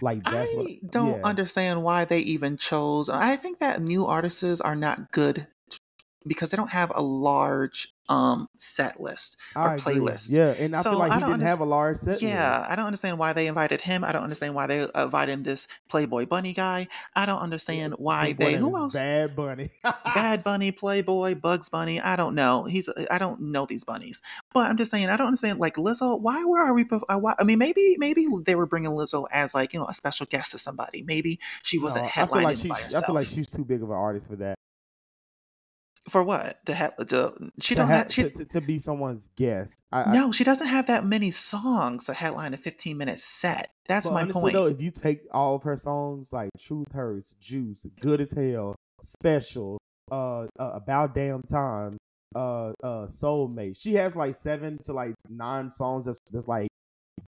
[0.00, 1.24] Like that's I what don't yeah.
[1.24, 3.08] understand why they even chose.
[3.08, 5.46] I think that new artists are not good
[6.26, 9.94] because they don't have a large um set list or I agree.
[9.94, 10.30] playlist.
[10.30, 12.22] Yeah, and I So, feel like I he didn't have a large set.
[12.22, 12.70] Yeah, list.
[12.70, 14.04] I don't understand why they invited him.
[14.04, 16.86] I don't understand why they invited this Playboy Bunny guy.
[17.14, 18.54] I don't understand why Big Boy they.
[18.58, 18.94] who else?
[18.94, 19.70] Bad Bunny.
[20.14, 22.00] Bad Bunny, Playboy, Bugs Bunny.
[22.00, 22.64] I don't know.
[22.64, 22.88] He's.
[23.10, 24.22] I don't know these bunnies,
[24.54, 25.08] but I'm just saying.
[25.08, 25.58] I don't understand.
[25.58, 26.84] Like Lizzo, why were are we?
[26.90, 29.94] uh, Why, I mean, maybe maybe they were bringing Lizzo as like you know a
[29.94, 31.02] special guest to somebody.
[31.02, 33.82] Maybe she wasn't No, headlining I feel like by I feel like she's too big
[33.82, 34.55] of an artist for that.
[36.08, 36.64] For what?
[36.66, 38.12] To have to, she to, don't ha- have.
[38.12, 39.82] She, to, to, be someone's guest.
[39.90, 43.70] I, I, no, she doesn't have that many songs to headline a 15 minute set.
[43.88, 44.54] That's my honestly point.
[44.54, 48.76] though, if you take all of her songs like "Truth Hurts," "Juice," "Good as Hell,"
[49.02, 49.78] "Special,"
[50.10, 51.96] uh, uh "About Damn Time,"
[52.34, 56.06] uh, uh, "Soulmate," she has like seven to like nine songs.
[56.06, 56.68] That's that's like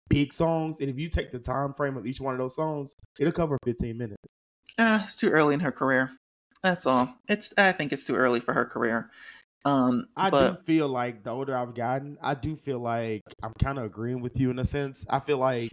[0.08, 2.94] big songs, and if you take the time frame of each one of those songs,
[3.18, 4.32] it'll cover 15 minutes.
[4.76, 6.10] Uh, it's too early in her career.
[6.64, 7.14] That's all.
[7.28, 7.52] It's.
[7.58, 9.10] I think it's too early for her career.
[9.66, 13.52] Um, I but do feel like the older I've gotten, I do feel like I'm
[13.62, 15.06] kind of agreeing with you in a sense.
[15.08, 15.70] I feel like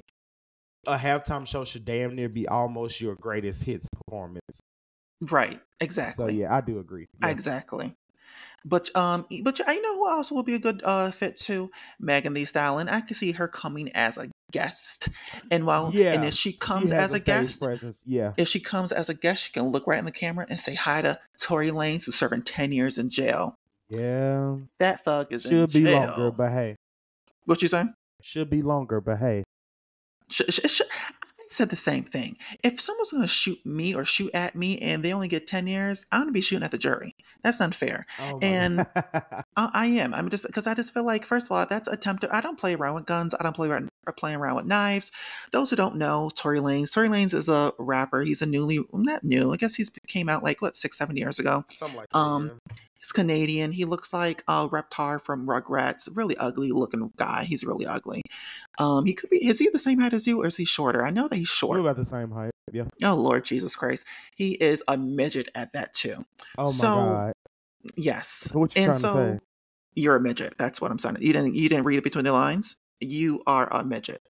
[0.86, 4.62] a halftime show should damn near be almost your greatest hits performance.
[5.30, 6.26] right, exactly.
[6.26, 7.08] So yeah, I do agree.
[7.22, 7.30] Yeah.
[7.30, 7.96] Exactly.
[8.64, 11.72] But um, but I know who else will be a good uh fit too.
[12.00, 12.90] Megan Thee Stallion.
[12.90, 15.08] I can see her coming as a guest,
[15.50, 18.04] and while Yeah, and if she comes has as a, stage guest, presence.
[18.06, 20.60] Yeah, if she comes as a guest, she can look right in the camera and
[20.60, 23.56] say hi to Tory Lanez, who's serving ten years in jail.
[23.96, 24.58] Yeah.
[24.80, 26.08] That thug is Should be jail.
[26.08, 26.76] longer, but hey.
[27.46, 27.94] what you saying?
[28.22, 29.44] Should be longer, but hey.
[30.32, 32.38] Sh- sh- sh- I said the same thing.
[32.64, 35.68] If someone's going to shoot me or shoot at me and they only get 10
[35.68, 37.16] years, I'm going to be shooting at the jury.
[37.44, 38.06] That's unfair.
[38.20, 40.14] Oh And- I, I am.
[40.14, 42.30] I'm just because I just feel like, first of all, that's attempted.
[42.32, 43.36] I don't play around with guns.
[43.38, 45.12] I don't play around or playing around with knives.
[45.52, 46.94] Those who don't know, Tory Lanez.
[46.94, 48.22] Tory Lanez is a rapper.
[48.22, 49.52] He's a newly not new.
[49.54, 51.66] I guess he's came out like what six, seven years ago.
[51.72, 52.60] Something like Um,
[52.98, 53.72] He's Canadian.
[53.72, 56.08] He looks like a Reptar from Rugrats.
[56.16, 57.46] Really ugly looking guy.
[57.46, 58.22] He's really ugly.
[58.78, 59.44] Um, he could be.
[59.44, 61.04] Is he the same height as you, or is he shorter?
[61.04, 61.80] I know that he's We're short.
[61.80, 62.52] about the same height.
[62.72, 62.84] Yeah.
[63.04, 66.26] Oh Lord Jesus Christ, he is a midget at that too.
[66.60, 67.34] Oh my So, God.
[67.96, 68.28] Yes.
[68.28, 69.40] So what you and trying so to say?
[69.96, 70.54] you're a midget.
[70.60, 71.18] That's what I'm saying.
[71.22, 71.56] You didn't.
[71.56, 72.76] You didn't read it between the lines.
[73.02, 74.22] You are a midget.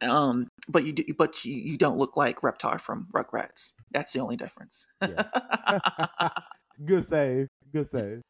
[0.00, 3.72] Um, but you do, but you, you don't look like Reptar from Rugrats.
[3.92, 4.86] That's the only difference.
[6.84, 7.48] Good save.
[7.72, 8.22] Good save.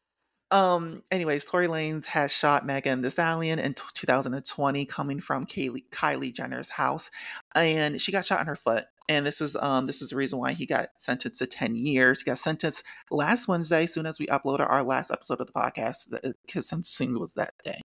[0.51, 1.01] Um.
[1.11, 6.33] Anyways, Tory Lanez has shot Megan Thee Stallion in t- 2020, coming from Kylie, Kylie
[6.33, 7.09] Jenner's house,
[7.55, 8.85] and she got shot in her foot.
[9.09, 12.21] And this is um this is the reason why he got sentenced to 10 years.
[12.21, 16.09] He got sentenced last Wednesday, soon as we uploaded our last episode of the podcast.
[16.09, 17.79] the- His sentencing was that day.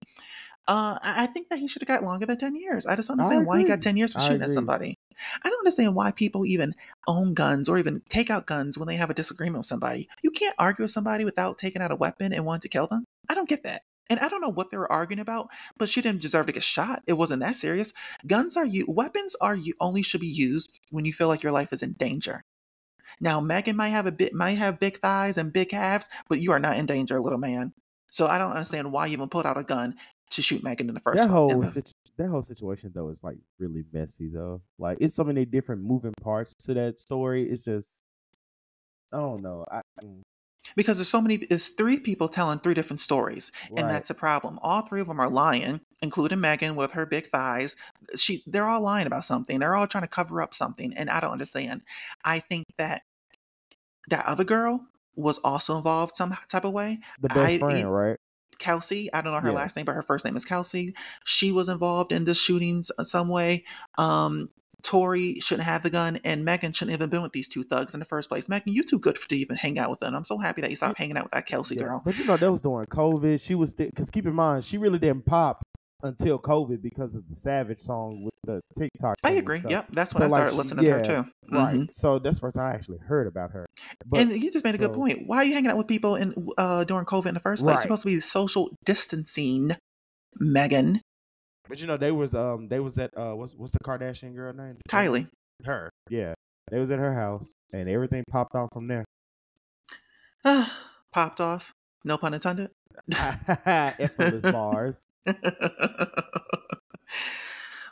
[0.69, 2.85] Uh, I I think that he should have got longer than 10 years.
[2.87, 4.99] I just don't understand why he got 10 years for I shooting at somebody.
[5.43, 6.75] I don't understand why people even
[7.09, 10.09] own guns or even take out guns when they have a disagreement with somebody.
[10.23, 13.07] You can't argue with somebody without taking out a weapon and wanting to kill them.
[13.29, 13.83] I don't get that.
[14.11, 16.63] And I don't know what they were arguing about, but she didn't deserve to get
[16.63, 17.03] shot.
[17.07, 17.93] It wasn't that serious.
[18.27, 21.53] Guns are you weapons are you only should be used when you feel like your
[21.53, 22.45] life is in danger.
[23.21, 26.53] Now Megan might have a bit might have big thighs and big calves, but you
[26.53, 27.73] are not in danger, little man.
[28.11, 29.97] So I don't understand why you even pulled out a gun
[30.31, 33.39] to shoot Megan in the first that whole situ- that whole situation though is like
[33.59, 34.61] really messy though.
[34.79, 37.49] Like it's so many different moving parts to that story.
[37.49, 38.03] It's just
[39.13, 39.65] I don't know.
[39.71, 40.23] I, mm,
[40.77, 44.59] because there's so many it's three people telling three different stories and that's a problem
[44.63, 47.75] all three of them are lying including megan with her big thighs
[48.17, 51.21] she they're all lying about something they're all trying to cover up something and i
[51.21, 51.81] don't understand
[52.25, 53.03] i think that
[54.09, 54.87] that other girl
[55.17, 58.17] was also involved some type of way the best I- friend, right?
[58.59, 59.55] Kelsey i don't know her Yeah.
[59.55, 60.95] last name but her first name is kelsey
[61.25, 63.65] she was involved in the shootings some way
[63.97, 64.51] um
[64.85, 68.01] Tory shouldn't have the gun, and Megan shouldn't even been with these two thugs in
[68.01, 68.49] the first place.
[68.49, 70.15] Megan, you too good for to even hang out with them.
[70.15, 72.03] I'm so happy that you stopped hanging out with that Kelsey Yeah, girl.
[72.05, 73.45] But you know that was during COVID.
[73.45, 75.65] She was because keep in mind she really didn't pop
[76.03, 79.17] until COVID because of the Savage song with the TikTok.
[79.25, 79.63] I agree.
[79.69, 81.31] Yep, that's when So, I like, started she- listening to her too.
[81.53, 81.75] Right.
[81.77, 81.89] Mhm.
[81.93, 83.67] So that's the first time I actually heard about her.
[84.07, 85.27] But and you just made a good point.
[85.27, 87.69] Why are you hanging out with people in uh, during COVID in the first place?
[87.71, 87.75] Right.
[87.75, 89.73] It's supposed to be social distancing,
[90.39, 91.01] Megan,
[91.69, 94.53] but you know they was um they was at uh what's what's the Kardashian girl
[94.53, 94.75] name?
[94.89, 95.29] Kylie.
[95.65, 95.91] Her.
[96.09, 96.35] Yeah.
[96.71, 99.05] They was at her house and everything popped off from there.
[101.13, 101.73] Popped off.
[102.05, 102.71] No pun intended.
[103.67, 105.05] Effortless bars.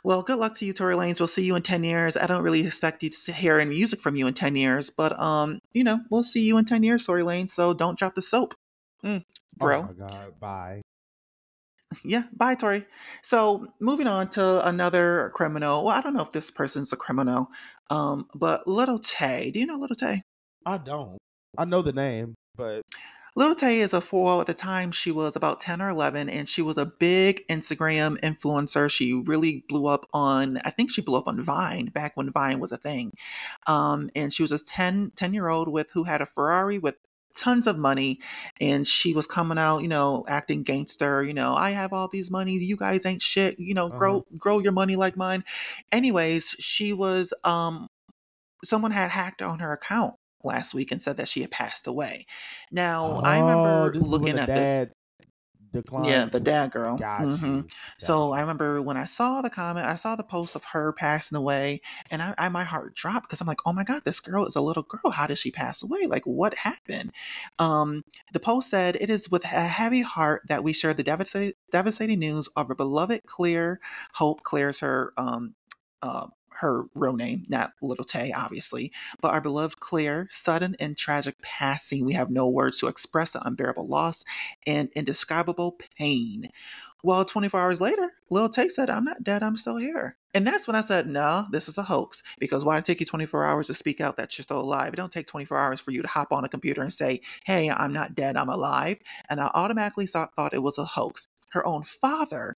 [0.03, 1.19] well, good luck to you, Tory Lanez.
[1.19, 2.17] We'll see you in ten years.
[2.17, 5.19] I don't really expect you to hear any music from you in ten years, but
[5.19, 7.51] um, you know, we'll see you in ten years, Tory Lanez.
[7.51, 8.55] So don't drop the soap,
[9.03, 9.23] mm,
[9.55, 9.89] bro.
[9.89, 10.81] Oh my god, bye.
[12.03, 12.85] Yeah, bye, Tory.
[13.21, 15.85] So moving on to another criminal.
[15.85, 17.47] Well, I don't know if this person's a criminal,
[17.89, 19.51] um, but Little Tay.
[19.51, 20.23] Do you know Little Tay?
[20.65, 21.17] I don't.
[21.57, 22.81] I know the name, but
[23.37, 24.41] Little Tay is a four.
[24.41, 28.19] At the time, she was about ten or eleven, and she was a big Instagram
[28.21, 28.89] influencer.
[28.89, 30.59] She really blew up on.
[30.65, 33.11] I think she blew up on Vine back when Vine was a thing.
[33.67, 36.95] Um, and she was a 10, 10 year old with who had a Ferrari with
[37.35, 38.19] tons of money
[38.59, 42.31] and she was coming out you know acting gangster you know i have all these
[42.31, 45.43] money you guys ain't shit you know grow grow your money like mine
[45.91, 47.87] anyways she was um
[48.65, 52.25] someone had hacked on her account last week and said that she had passed away
[52.71, 54.91] now i Oh, remember is when looking at this dad
[55.73, 56.07] Declined.
[56.07, 56.97] yeah the dad girl
[57.43, 57.63] Mhm.
[57.63, 57.67] you.
[57.97, 61.37] so I remember when I saw the comment, I saw the post of her passing
[61.37, 64.45] away, and I, I my heart dropped because I'm like, oh my god, this girl
[64.45, 65.11] is a little girl.
[65.11, 66.05] How did she pass away?
[66.07, 67.11] Like, what happened?
[67.59, 71.53] Um, the post said, "It is with a heavy heart that we share the devastating,
[71.71, 73.79] devastating news of our beloved Clear.
[74.13, 75.55] Hope clears her um,
[76.01, 76.27] uh,
[76.59, 78.91] her real name, not Little Tay, obviously,
[79.21, 82.05] but our beloved Claire, sudden and tragic passing.
[82.05, 84.23] We have no words to express the unbearable loss
[84.65, 86.49] and indescribable pain."
[87.03, 90.17] Well, 24 hours later, Lil Tay said, I'm not dead, I'm still here.
[90.33, 92.23] And that's when I said, no, this is a hoax.
[92.39, 94.93] Because why did it take you 24 hours to speak out that you're still alive?
[94.93, 97.69] It don't take 24 hours for you to hop on a computer and say, hey,
[97.69, 98.97] I'm not dead, I'm alive.
[99.29, 101.27] And I automatically thought it was a hoax.
[101.51, 102.55] Her own father,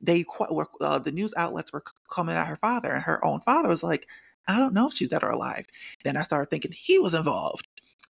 [0.00, 3.68] they were, uh, the news outlets were coming at her father, and her own father
[3.68, 4.06] was like,
[4.48, 5.66] I don't know if she's dead or alive.
[6.04, 7.66] Then I started thinking he was involved.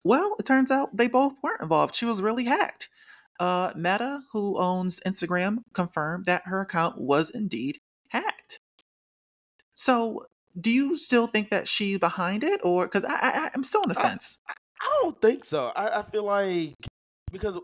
[0.05, 1.95] Well, it turns out they both weren't involved.
[1.95, 2.89] She was really hacked.
[3.41, 8.61] uh, Meta, who owns Instagram, confirmed that her account was indeed hacked.
[9.73, 10.27] So,
[10.61, 13.89] do you still think that she's behind it, or because I, I I'm still on
[13.89, 14.39] the I, fence?
[14.81, 15.73] I don't think so.
[15.75, 16.75] I, I feel like
[17.33, 17.59] because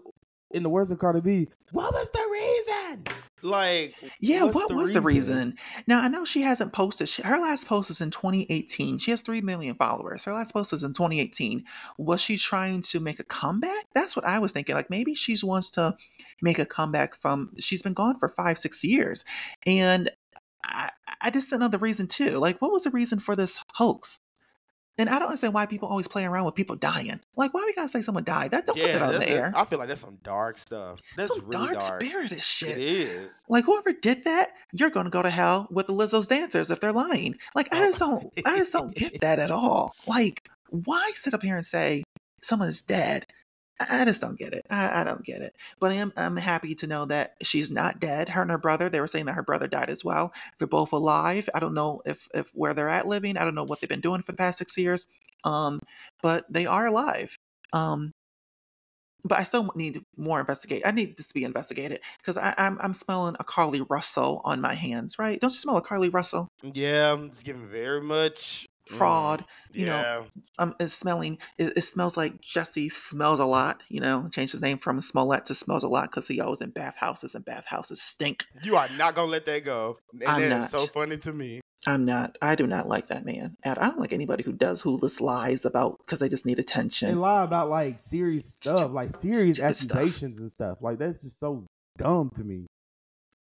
[0.50, 3.04] in the words of Cardi B, what was the reason?
[3.42, 5.36] Like, Yeah, what the was the reason?
[5.36, 5.58] reason?
[5.86, 7.08] Now I know she hasn't posted.
[7.08, 8.98] She, her last post was in 2018.
[8.98, 10.24] She has three million followers.
[10.24, 11.64] Her last post was in 2018.
[11.98, 13.86] Was she trying to make a comeback?
[13.94, 14.74] That's what I was thinking.
[14.74, 15.96] Like maybe she wants to
[16.40, 17.52] make a comeback from.
[17.58, 19.24] She's been gone for five, six years,
[19.66, 20.10] and
[20.64, 22.38] I, I just didn't know the reason too.
[22.38, 24.18] Like, what was the reason for this hoax?
[24.98, 27.20] And I don't understand why people always play around with people dying.
[27.36, 28.52] Like, why we gotta say someone died?
[28.52, 29.58] That don't put that Yeah, on that's, the.
[29.58, 31.00] I feel like that's some dark stuff.
[31.16, 32.02] That's Some really dark dark.
[32.02, 32.78] spirited shit.
[32.78, 33.44] is.
[33.48, 36.92] Like whoever did that, you're gonna go to hell with the Lizzo's dancers if they're
[36.92, 37.36] lying.
[37.54, 37.86] Like I Oh.
[37.86, 39.94] just don't, I just don't get that at all.
[40.06, 42.02] Like why sit up here and say
[42.40, 43.26] someone's dead?
[43.78, 44.66] I just don't get it.
[44.70, 45.56] I, I don't get it.
[45.78, 48.30] But I am I'm happy to know that she's not dead.
[48.30, 50.32] Her and her brother, they were saying that her brother died as well.
[50.58, 51.48] They're both alive.
[51.54, 53.36] I don't know if if where they're at living.
[53.36, 55.06] I don't know what they've been doing for the past six years.
[55.44, 55.80] Um,
[56.22, 57.36] but they are alive.
[57.72, 58.12] Um,
[59.24, 60.82] but I still need more investigate.
[60.84, 64.74] I need this to be investigated because I'm I'm smelling a Carlee Russell on my
[64.74, 65.40] hands, right?
[65.40, 69.44] Don't you smell a Carlee Russell Yeah, it's giving very much mm, fraud?
[69.72, 70.22] You know, yeah.
[70.58, 71.38] um, it's smelling.
[71.58, 73.82] It, it smells like Jesse smells a lot.
[73.88, 76.70] You know, changed his name from Smollett to smells a lot because he always in
[76.70, 78.46] bathhouses and bathhouses stink.
[78.62, 79.98] You are not gonna let that go.
[80.12, 81.60] And I'm that is so funny to me.
[81.88, 82.36] I'm not.
[82.42, 83.56] I do not like that man.
[83.62, 86.58] And I don't like anybody who does who just lies about because they just need
[86.58, 87.20] They attention.
[87.20, 89.96] lie about like serious stuff, like serious stupid stuff.
[89.98, 90.78] accusations and stuff.
[90.80, 91.64] Like that's just so
[91.96, 92.66] dumb to me.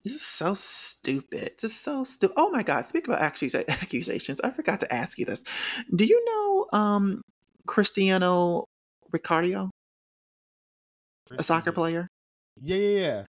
[0.06, 1.60] Just so stupid.
[1.60, 2.34] Just so stupid.
[2.38, 2.86] Oh my God.
[2.86, 5.44] Speaking about accusa- accusations, I forgot to ask you this.
[5.96, 7.22] Do you know um
[7.68, 8.66] Cristiano
[9.12, 9.70] Ricardo,
[11.38, 12.08] a soccer player?
[12.62, 13.24] Yeah, yeah, yeah.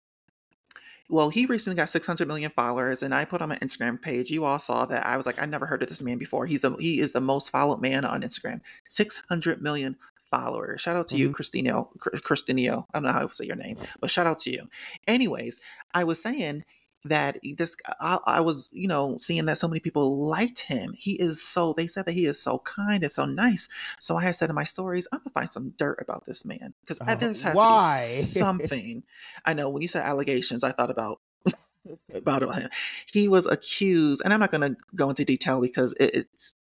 [1.09, 4.31] Well, he recently got 600 million followers, and I put on my Instagram page.
[4.31, 5.05] You all saw that.
[5.05, 6.45] I was like, I never heard of this man before.
[6.45, 8.61] He's a he is the most followed man on Instagram.
[8.87, 9.97] 600 million
[10.31, 10.81] followers.
[10.81, 11.35] Shout out to you, Mhm.
[11.35, 11.89] Cristino.
[11.99, 12.85] Cr- Cristinio.
[12.93, 14.67] I don't know how to say your name, but shout out to you.
[15.07, 15.59] Anyways,
[15.93, 16.63] I was saying
[17.03, 21.13] that this I, I was you know seeing that so many people liked him he
[21.13, 23.67] is so they said that he is so kind and so nice
[23.99, 26.75] so i had said in my stories i'm gonna find some dirt about this man
[26.81, 28.05] because Uh, there's has why?
[28.05, 29.01] to be something
[29.45, 31.21] i know when you said allegations i thought about
[32.13, 32.69] about him
[33.11, 36.53] he was accused and i'm not gonna go into detail because it, it's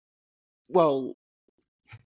[0.68, 1.16] well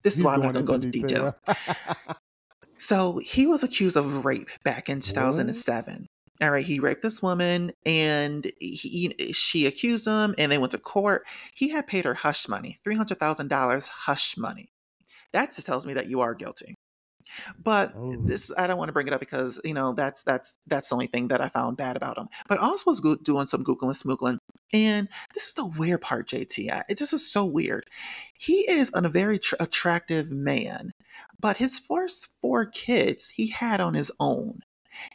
[0.03, 1.31] this is why i'm not going gonna go into details
[2.77, 6.07] so he was accused of rape back in 2007.
[6.41, 10.77] All right, he raped this woman, and he she accused him, and they went to
[10.77, 11.25] court.
[11.53, 14.69] He had paid her hush money, three hundred thousand dollars hush money.
[15.31, 16.75] That just tells me that you are guilty.
[17.61, 18.15] But Oh.
[18.25, 20.95] this, I don't want to bring it up because you know that's that's that's the
[20.95, 22.27] only thing that I found bad about him.
[22.47, 24.37] But I also was doing some googling, smoogling,
[24.73, 26.71] and this is the weird part, JT.
[26.71, 27.89] I- It just is so weird.
[28.37, 30.93] He is a very tr- attractive man,
[31.39, 34.59] but his first four kids he had on his own.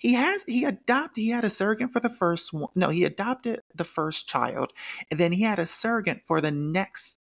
[0.01, 2.69] He has he adopted he had a surrogate for the first one.
[2.75, 4.73] No, he adopted the first child,
[5.11, 7.17] and then he had a surrogate for the next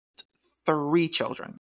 [0.66, 1.60] three children,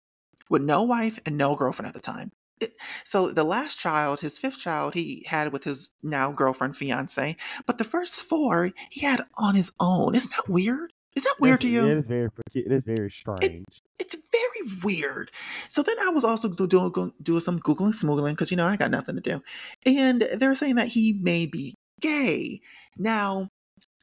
[0.50, 2.32] with no wife and no girlfriend at the time.
[2.62, 7.36] It- so the last child, his fifth child, he had with his now girlfriend, fiance.
[7.66, 10.14] But the first four he had on his own.
[10.16, 10.94] Isn't that weird?
[11.16, 11.86] Is that weird to you?
[11.88, 13.82] It is very, it is very strange.
[14.00, 15.30] it's very weird.
[15.68, 18.66] So then I was also do- doing go- doing some googling, smuggling because you know
[18.68, 19.42] I got nothing to do,
[19.86, 22.62] and they're saying that he may be gay.
[22.98, 23.50] Now,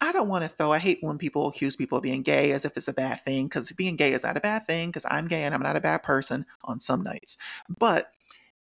[0.03, 0.71] I don't want to throw.
[0.73, 3.47] I hate when people accuse people of being gay as if it's a bad thing
[3.47, 5.81] because being gay is not a bad thing because I'm gay and I'm not a
[5.81, 7.38] bad person on some nights,
[7.79, 8.11] but.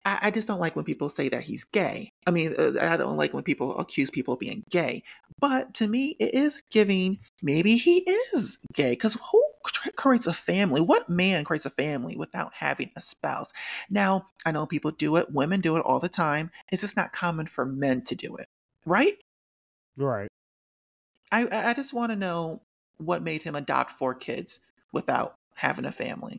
[0.05, 2.13] I, I just don't like when people say that he's gay.
[2.27, 5.03] I mean, uh, I don't like when people accuse people of being gay.
[5.41, 7.99] But to me, it is giving maybe he
[8.33, 8.91] is gay.
[8.93, 9.45] Because who
[9.97, 10.81] creates a family?
[10.81, 13.53] What man creates a family without having a spouse?
[13.91, 16.51] Now, I know people do it, women do it all the time.
[16.71, 18.49] It's just not common for men to do it,
[18.85, 19.15] right?
[19.97, 20.29] Right.
[21.33, 22.63] I, I I just want to know
[22.99, 24.61] what made him adopt four kids
[24.93, 26.39] without having a family.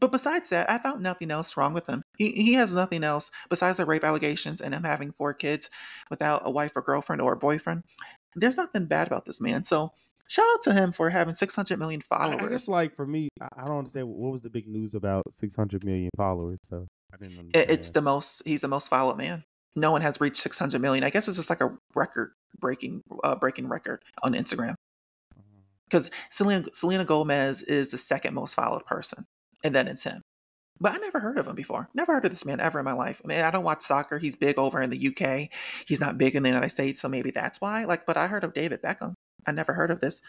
[0.00, 2.02] But besides that, I found nothing else wrong with him.
[2.16, 5.70] He, he has nothing else besides the rape allegations and him having four kids
[6.08, 7.82] without a wife or girlfriend or a boyfriend.
[8.36, 9.64] There's nothing bad about this man.
[9.64, 9.92] So
[10.28, 12.40] shout out to him for having 600 million followers.
[12.40, 15.84] I guess like for me, I, don't understand what was the big news about 600
[15.84, 16.58] million followers.
[16.64, 17.70] So I didn't understand.
[17.70, 19.44] it's the most, he's the most followed man.
[19.74, 21.02] No one has reached 600 million.
[21.04, 24.74] I guess it's just like a record breaking, uh, breaking record on Instagram.
[25.88, 29.24] Because Selena, Selena Gomez is the second most followed person.
[29.64, 30.22] And then it's him.
[30.80, 31.88] but I never heard of him before.
[31.94, 33.20] Never heard of this man ever in my life.
[33.24, 34.18] I mean, I don't watch soccer.
[34.18, 35.50] He's big over in the UK.
[35.86, 37.84] He's not big in the United States, so maybe that's why.
[37.84, 39.14] Like, but I heard of David Beckham.
[39.46, 40.20] I never heard of this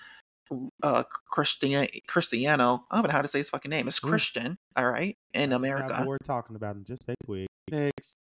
[0.82, 2.86] uh Christian Cristiano.
[2.90, 3.88] I don't know how to say his fucking name.
[3.88, 4.00] It's.
[4.00, 6.04] Christian, all right, in America.
[6.08, 6.84] We're talking about him.
[6.84, 7.48] Just stay quick.
[7.70, 8.16] Next.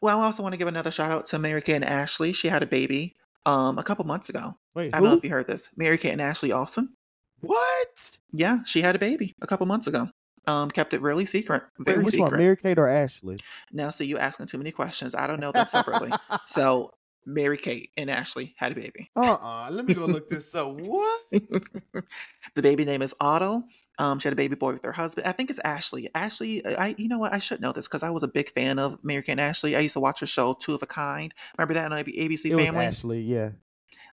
[0.00, 2.32] Well, I also want to give another shout out to Mary Kate and Ashley.
[2.32, 3.14] She had a baby
[3.46, 4.56] um a couple months ago.
[4.74, 5.68] Wait, I don't know if you heard this.
[5.76, 6.94] Mary Kate and Ashley Olsen.
[7.42, 8.18] What?
[8.32, 10.08] Yeah, she had a baby a couple months ago.
[10.46, 12.32] Um, kept it really secret, Wait, very which secret.
[12.32, 13.36] one, Mary Kate or Ashley?
[13.72, 15.14] now, see, you asking too many questions.
[15.14, 16.10] I don't know them separately.
[16.46, 16.90] so,
[17.24, 19.08] Mary Kate and Ashley had a baby.
[19.14, 19.68] Uh-uh.
[19.70, 20.72] Let me go look this up.
[20.72, 21.20] What?
[21.30, 23.62] the baby name is Otto.
[23.98, 25.26] Um, she had a baby boy with her husband.
[25.26, 26.08] I think it's Ashley.
[26.14, 27.32] Ashley, uh, I you know what?
[27.32, 29.76] I should know this because I was a big fan of Mary Kate and Ashley.
[29.76, 31.34] I used to watch her show Two of a Kind.
[31.56, 32.86] Remember that on ABC it was Family?
[32.86, 33.50] Ashley, yeah.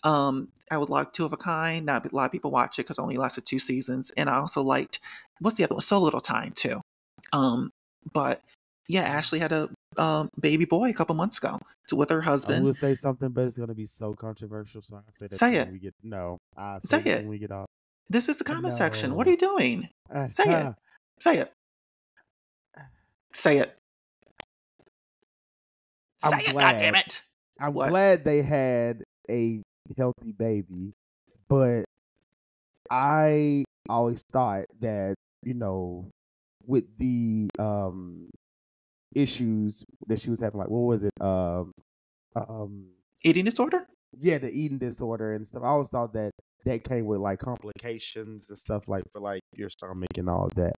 [0.03, 1.85] Um, I would like Two of a Kind.
[1.85, 4.11] Not a lot of people watch it because only lasted two seasons.
[4.17, 4.99] And I also liked
[5.39, 5.81] what's the other one?
[5.81, 6.81] So Little Time too.
[7.33, 7.71] Um,
[8.13, 8.41] but
[8.87, 12.25] yeah, Ashley had a um baby boy a couple months ago to, with her I
[12.25, 12.65] husband.
[12.65, 14.81] will say something, but it's gonna be so controversial.
[14.81, 15.71] So I say that Say it.
[15.71, 16.37] we get no.
[16.57, 17.67] I Say say, it we get off.
[18.09, 19.15] This is the comment section.
[19.15, 19.89] What are you doing?
[20.13, 20.73] Ah, Say it.
[21.19, 21.51] Say it.
[23.33, 23.75] Say it.
[26.23, 26.77] I'm Say it, glad.
[26.79, 27.07] goddammit.
[27.07, 27.21] it.
[27.59, 27.89] I'm What?
[27.89, 29.61] glad they had a
[29.97, 30.93] healthy baby,
[31.49, 31.85] but
[32.89, 36.09] I always thought that you know,
[36.65, 38.29] with the um
[39.15, 41.71] issues that she was having, like what was it, um,
[42.35, 42.87] um,
[43.23, 43.87] Eating disorder?
[44.19, 45.63] yeah, the eating disorder and stuff.
[45.63, 46.31] I always thought that
[46.65, 50.73] that came with like complications and stuff like for like your stomach and all that.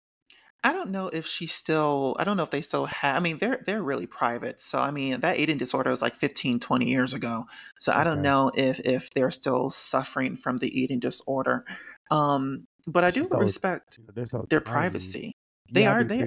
[0.64, 3.38] I don't know if she still I don't know if they still have I mean
[3.38, 4.60] they're they're really private.
[4.62, 7.46] So I mean that eating disorder was like 15 20 years ago.
[7.80, 8.22] So I don't Okay.
[8.22, 11.64] know if if they're still suffering from the eating disorder.
[12.12, 15.34] Um but I do so- respect so their privacy.
[15.74, 16.26] They Yeah, I are they,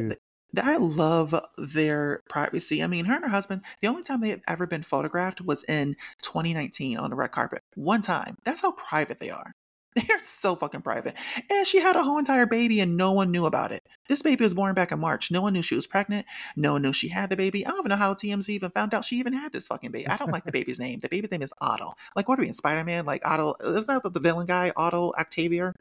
[0.54, 2.82] they I love their privacy.
[2.82, 5.62] I mean, her and her husband, the only time they have ever been photographed was
[5.68, 7.62] in 2019 on the red carpet.
[7.74, 8.36] One time.
[8.44, 9.52] That's how private they are.
[9.96, 11.16] They're so fucking private.
[11.50, 13.84] And she had a whole entire baby and no one knew about it.
[14.08, 15.30] This baby was born back in March.
[15.32, 16.26] No one knew she was pregnant.
[16.56, 17.66] No one knew she had the baby.
[17.66, 20.06] I don't even know how TMZ even found out she even had this fucking baby.
[20.06, 21.00] I don't like the baby's name.
[21.00, 21.94] The baby's name is Otto.
[22.14, 23.04] Like, what are we in Spider Man?
[23.04, 23.54] Like, Otto.
[23.64, 25.74] Was that the villain guy, Otto Octavia?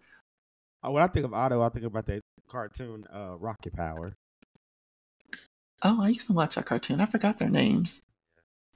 [0.81, 4.15] Oh, when I think of Otto, I think about that cartoon, uh, Rocket Power.
[5.83, 6.99] Oh, I used to watch that cartoon.
[6.99, 8.01] I forgot their names.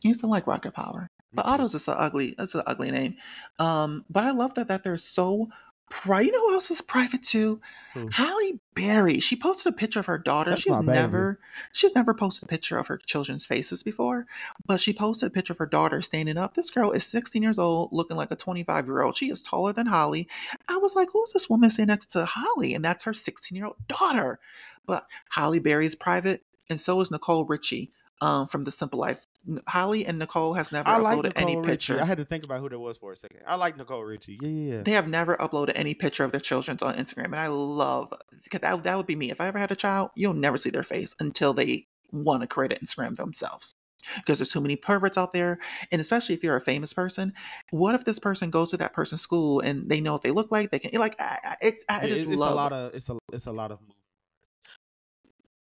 [0.05, 1.07] I used to like Rocket Power.
[1.33, 2.35] But Otto's just an ugly.
[2.37, 3.15] That's an ugly name.
[3.59, 5.49] Um, but I love that that they're so
[5.89, 6.25] private.
[6.25, 7.61] You know who else is private too?
[7.93, 8.09] Who?
[8.11, 9.19] Halle Berry.
[9.19, 10.51] She posted a picture of her daughter.
[10.51, 11.39] That's she's never
[11.71, 14.25] she's never posted a picture of her children's faces before,
[14.65, 16.55] but she posted a picture of her daughter standing up.
[16.55, 19.15] This girl is 16 years old, looking like a 25 year old.
[19.15, 20.27] She is taller than Halle.
[20.67, 22.73] I was like, who's this woman standing next to Halle?
[22.73, 24.39] And that's her 16 year old daughter.
[24.85, 29.27] But Halle Berry is private, and so is Nicole Richie um, from The Simple Life.
[29.67, 31.69] Halle and Nicole has never I like uploaded Nicole any Richie.
[31.69, 32.01] picture.
[32.01, 33.41] I had to think about who that was for a second.
[33.45, 34.37] I like Nicole Richie.
[34.41, 34.83] Yeah, yeah, yeah.
[34.83, 38.13] They have never uploaded any picture of their children's on Instagram, and I love
[38.43, 39.31] because that, that would be me.
[39.31, 42.47] If I ever had a child, you'll never see their face until they want to
[42.47, 43.75] create an Instagram themselves.
[44.17, 47.33] Because there's too many perverts out there, and especially if you're a famous person,
[47.71, 50.51] what if this person goes to that person's school and they know what they look
[50.51, 50.71] like?
[50.71, 52.93] They can like I, I, it, I Yeah, just it's, it's love a lot of
[52.93, 54.02] it's a it's a lot of movement.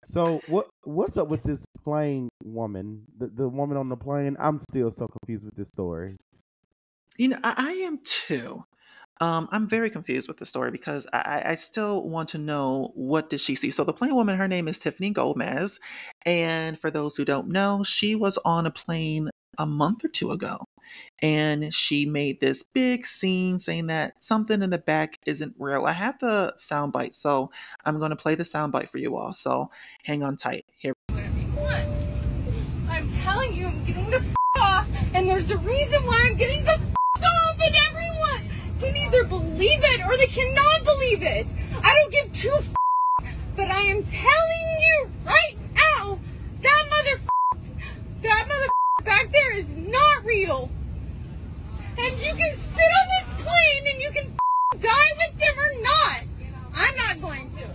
[0.08, 3.04] So what what's up with this plane woman?
[3.18, 4.38] The the woman on the plane?
[4.40, 6.16] I'm still so confused with this story.
[7.18, 8.62] You know, I, I am too.
[9.20, 12.92] Um, I'm very confused with the story because I, I I still want to know
[12.94, 13.70] what did she see.
[13.70, 15.78] So the plane woman, her name is Tiffany Gomez,
[16.24, 19.28] and for those who don't know, she was on a plane
[19.58, 20.64] a month or two ago,
[21.20, 25.86] and she made this big scene saying that something in the back isn't real.
[25.86, 27.50] I have the soundbite, so
[27.84, 29.32] I'm going to play the soundbite for you all.
[29.32, 29.70] So
[30.04, 30.64] hang on tight.
[30.78, 30.92] Here.
[32.88, 36.64] I'm telling you, I'm getting the f- off, and there's a reason why I'm getting
[36.64, 36.80] the f-
[37.16, 41.46] off, and everyone can either believe it or they cannot believe it.
[41.82, 42.74] I don't give two f-
[43.56, 46.18] but I am telling you right now,
[46.62, 47.20] that mother,
[48.22, 48.66] that mother
[49.04, 50.70] back there is not real.
[52.00, 54.36] And you can sit on this plane and you can
[54.80, 56.22] die with them or not.
[56.74, 57.68] I'm not going to.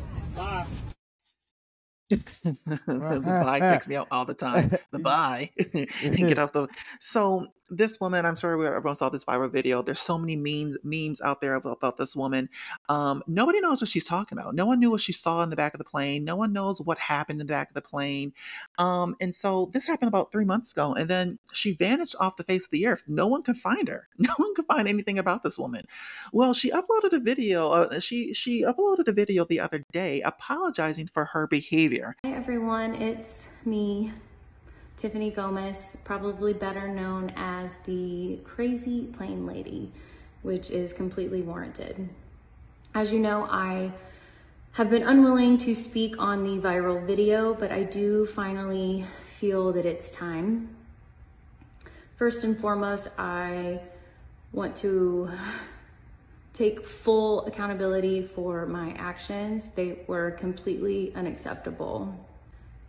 [2.10, 4.72] the bye takes me out all the time.
[4.92, 5.50] The bye.
[6.02, 6.68] Get off the.
[7.00, 7.48] So
[7.78, 9.82] this woman, I'm sure everyone saw this viral video.
[9.82, 12.50] There's so many memes memes out there about, about this woman.
[12.90, 14.56] Um, nobody knows what she's talking about.
[14.56, 16.24] No one knew what she saw in the back of the plane.
[16.24, 18.34] No one knows what happened in the back of the plane.
[18.78, 22.44] Um, and so this happened about three months ago, and then she vanished off the
[22.44, 23.04] face of the earth.
[23.08, 24.08] No one could find her.
[24.24, 25.86] No one could find anything about this woman.
[26.32, 27.70] Well, she uploaded a video.
[27.70, 32.16] Uh, she she uploaded a video the other day apologizing for her behavior.
[32.24, 34.12] Hi everyone, it's me,
[34.98, 39.92] Tiffany Gomez, probably better known as the crazy plane lady,
[40.44, 42.10] which is completely warranted.
[42.96, 43.92] As you know, I
[44.74, 49.06] have been unwilling to speak on the viral video, but I do finally
[49.40, 50.76] feel that it's time.
[52.18, 53.82] First and foremost, I
[54.52, 55.30] want to
[56.54, 59.66] take full accountability for my actions.
[59.76, 62.16] They were completely unacceptable.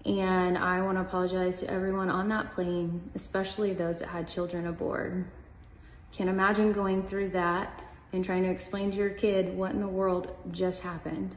[0.04, 4.66] And I want to apologize to everyone on that plane, especially those that had children
[4.66, 5.24] aboard.
[6.12, 7.82] Can't imagine going through that
[8.12, 11.34] and trying to explain to your kid what in the world just happened.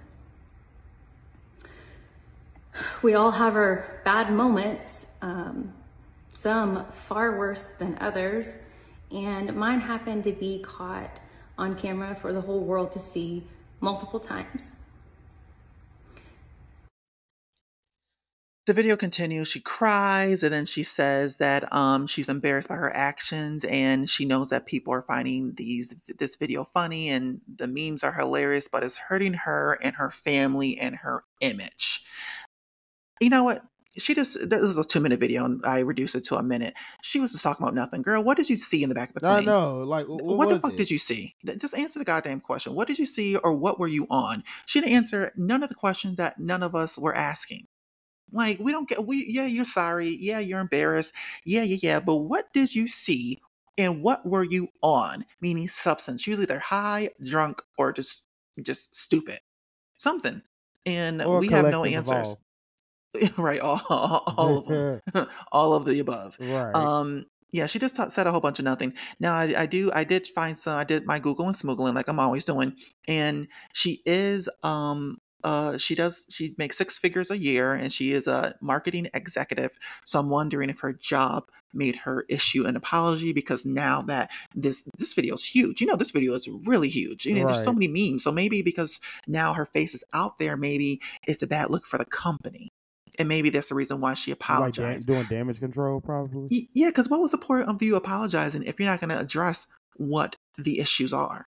[3.01, 5.73] We all have our bad moments, um,
[6.31, 8.59] some far worse than others,
[9.11, 11.19] and mine happened to be caught
[11.57, 13.43] on camera for the whole world to see
[13.79, 14.69] multiple times.
[18.67, 22.95] The video continues she cries and then she says that um, she's embarrassed by her
[22.95, 28.03] actions and she knows that people are finding these this video funny and the memes
[28.03, 32.03] are hilarious but it's hurting her and her family and her image
[33.19, 33.61] you know what
[33.97, 36.75] she just this is a two minute video and I reduced it to a minute.
[37.01, 38.03] She was just talking about nothing.
[38.03, 39.37] Girl, what did you see in the back of the plane?
[39.37, 39.79] I know.
[39.79, 40.77] Like what, what the fuck it?
[40.77, 41.33] did you see?
[41.57, 42.75] Just answer the goddamn question.
[42.75, 44.43] What did you see or what were you on?
[44.67, 47.65] She didn't answer none of the questions that none of us were asking.
[48.31, 50.17] Like we don't get we yeah, you're sorry.
[50.19, 51.13] Yeah, you're embarrassed.
[51.45, 51.99] Yeah, yeah, yeah.
[51.99, 53.39] But what did you see
[53.77, 55.25] and what were you on?
[55.41, 56.27] Meaning substance.
[56.27, 58.27] Usually they're high, drunk, or just
[58.61, 59.39] just stupid.
[59.97, 60.41] Something.
[60.85, 62.35] And Or we have no answers.
[62.35, 62.41] all.
[63.37, 65.01] right, all, all of them.
[65.51, 66.37] all of the above.
[66.39, 66.75] right.
[66.75, 68.93] Um, yeah, she just ta- said a whole bunch of nothing.
[69.19, 72.07] Now, I, I do, I did find some, I did my Google and smuggling like
[72.09, 72.75] I'm always doing,
[73.07, 78.11] and she is, um, uh, she does, she makes six figures a year, and she
[78.11, 79.77] is a marketing executive.
[80.05, 84.83] So I'm wondering if her job made her issue an apology because now that this
[84.97, 87.25] this video is huge, you know, this video is really huge.
[87.25, 88.23] You know, there's so many memes.
[88.23, 91.97] So maybe because now her face is out there, maybe it's a bad look for
[91.97, 92.69] the company.
[93.19, 95.09] And maybe that's the reason why she apologized.
[95.09, 96.69] like doing damage control, probably.
[96.73, 99.65] Yeah, because what was the point of you apologizing if you're not going to address
[99.95, 101.45] what the issues are?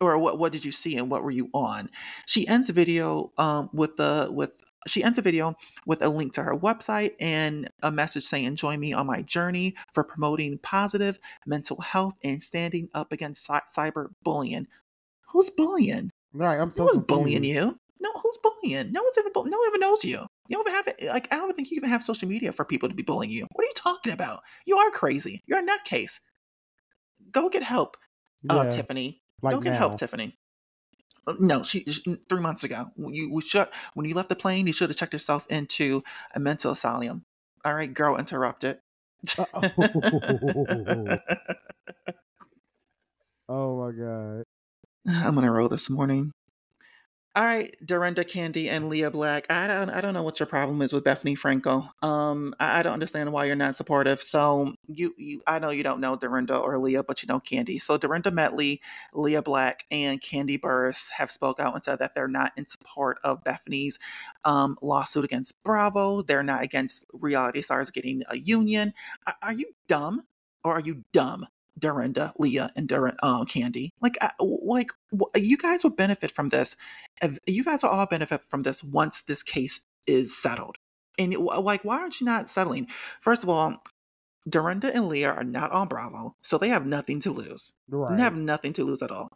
[0.00, 1.90] Or what what did you see and what were you on?
[2.26, 4.52] She ends the video um, with the with
[4.86, 5.54] she ends the video
[5.86, 9.74] with a link to her website and a message saying join me on my journey
[9.92, 14.66] for promoting positive mental health and standing up against cy- cyber bullying.
[15.28, 16.10] Who's bullying?
[16.32, 16.60] Right.
[16.60, 17.78] I'm so No one's bullying you.
[18.00, 18.92] No, who's bullying?
[18.92, 19.30] No one's ever.
[19.32, 20.18] Bu- no one ever knows you.
[20.48, 21.04] You don't even have it.
[21.04, 23.46] Like I don't think you even have social media for people to be bullying you.
[23.52, 24.42] What are you talking about?
[24.66, 25.42] You are crazy.
[25.46, 26.20] You're a nutcase.
[27.30, 27.96] Go get help,
[28.50, 29.22] uh, Tiffany.
[29.42, 29.78] Like Go get now.
[29.78, 30.36] help, Tiffany.
[31.26, 32.86] Uh, No, she, she three months ago.
[32.96, 34.66] When You we should when you left the plane.
[34.66, 36.02] You should have checked yourself into
[36.34, 37.24] a mental asylum.
[37.64, 38.80] All right, girl, interrupt it.
[39.38, 41.18] oh.
[43.48, 44.44] Oh my god.
[45.06, 46.32] I'm gonna roll this morning.
[47.36, 49.46] All right, Dorinda Kandi and Lea Black.
[49.50, 51.90] I don't I don't know what your problem is with Bethenny Frankel.
[52.00, 54.22] Um, I, I don't understand why you're not supportive.
[54.22, 57.80] So you you I know you don't know Dorinda or Lea, but you know Kandi.
[57.80, 58.80] So Dorinda Medley,
[59.12, 63.18] Lea Black, and Kandi Burruss have spoke out and said that they're not in support
[63.24, 63.98] of Bethenny's
[64.44, 66.22] um, lawsuit against Bravo.
[66.22, 68.94] They're not against reality stars getting a union.
[69.26, 70.22] Are, are you dumb
[70.62, 71.48] or are you dumb?
[71.78, 73.90] Dorinda, Lea, and Dorin, um, Kandi.
[74.00, 74.90] Like, I, like
[75.36, 76.76] you guys will benefit from this.
[77.46, 80.76] You guys will all benefit from this once this case is settled.
[81.18, 82.88] And it- like, why aren't you not settling?
[83.20, 83.82] First of all,
[84.46, 87.72] Dorinda and Lea are not on Bravo, so they have nothing to lose.
[87.88, 88.16] Right.
[88.16, 89.30] They have nothing to lose at all.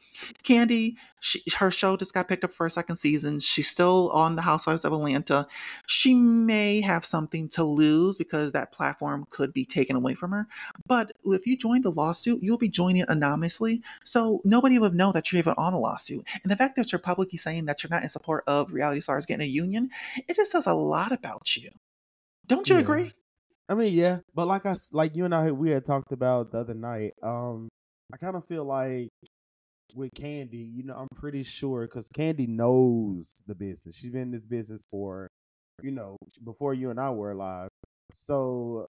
[0.45, 3.41] Kandi, she, her show just got picked up for a second season.
[3.41, 5.47] She's still on the Housewives of Atlanta.
[5.87, 10.47] She may have something to lose because that platform could be taken away from her.
[10.87, 13.83] But if you join the lawsuit, you'll be joining anonymously.
[14.05, 16.27] So nobody would know that you're even on a lawsuit.
[16.43, 19.25] And the fact that you're publicly saying that you're not in support of reality stars
[19.25, 19.89] getting a union,
[20.29, 21.71] it just says a lot about you.
[22.47, 22.83] Don't you Yeah.
[22.83, 23.13] agree?
[23.69, 26.59] I mean, yeah, but like I like you and I we had talked about the
[26.59, 27.13] other night.
[27.23, 27.69] Um,
[28.13, 29.09] I kind of feel like
[29.95, 33.97] with Kandi, you know, I'm pretty sure because Kandi knows the business.
[33.97, 35.29] She's been in this business for,
[35.83, 37.69] you know, before you and I were alive.
[38.13, 38.87] So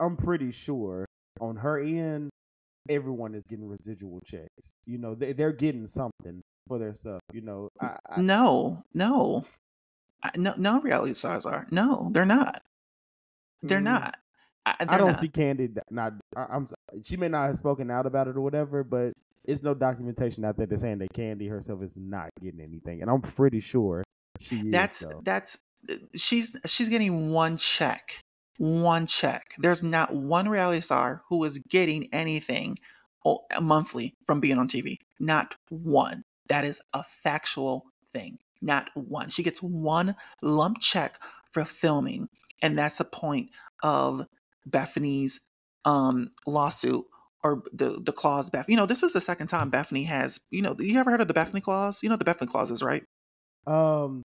[0.00, 1.06] I'm pretty sure
[1.40, 2.30] on her end,
[2.88, 4.70] everyone is getting residual checks.
[4.86, 7.20] You know, they, they're getting something for their stuff.
[7.32, 9.44] You know, I, I, No, no,
[10.22, 10.80] I- no, no.
[10.80, 12.60] Reality stars are no, they're not.
[13.62, 13.84] They're Mm.
[13.84, 14.16] not.
[14.64, 15.20] I, I they're don't not.
[15.20, 16.14] see Kandi not.
[16.36, 16.66] I, I'm.
[17.02, 19.12] She may not have spoken out about it or whatever, but
[19.44, 23.10] it's no documentation out there that's saying that Kandi herself is not getting anything, and
[23.10, 24.02] I'm pretty sure
[24.40, 24.72] she is.
[24.72, 25.20] that's though.
[25.24, 25.58] that's
[26.14, 28.20] she's she's getting one check
[28.58, 32.76] one check there's not one reality star who is getting anything
[33.60, 39.42] monthly from being on tv not one that is a factual thing not one she
[39.42, 42.28] gets one lump check for filming
[42.62, 43.50] and that's the point
[43.82, 44.26] of
[44.68, 45.40] bethenny's
[45.84, 47.04] um lawsuit
[47.44, 50.62] or the the clause beth you know this is the second time bethenny has you
[50.62, 52.82] know you ever heard of the bethenny clause you know what the bethenny clause is
[52.82, 53.04] right
[53.66, 54.22] Um,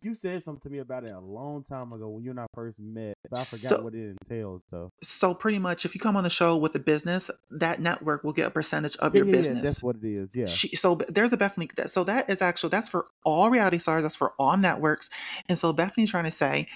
[0.00, 2.46] you said something to me about it a long time ago when you and I
[2.54, 4.62] first met, but I forgot So- what it entails.
[4.68, 8.22] So So pretty much, if you come on the show with a business, that network
[8.22, 9.62] will get a percentage of yeah, your yeah, yeah, business.
[9.64, 10.36] that's what it is.
[10.36, 11.74] Yeah, She, so there's a Bethenny.
[11.74, 14.02] that- So that is actually that's for all reality stars.
[14.04, 15.10] That's for all networks.
[15.48, 16.68] And so Bethenny's trying to say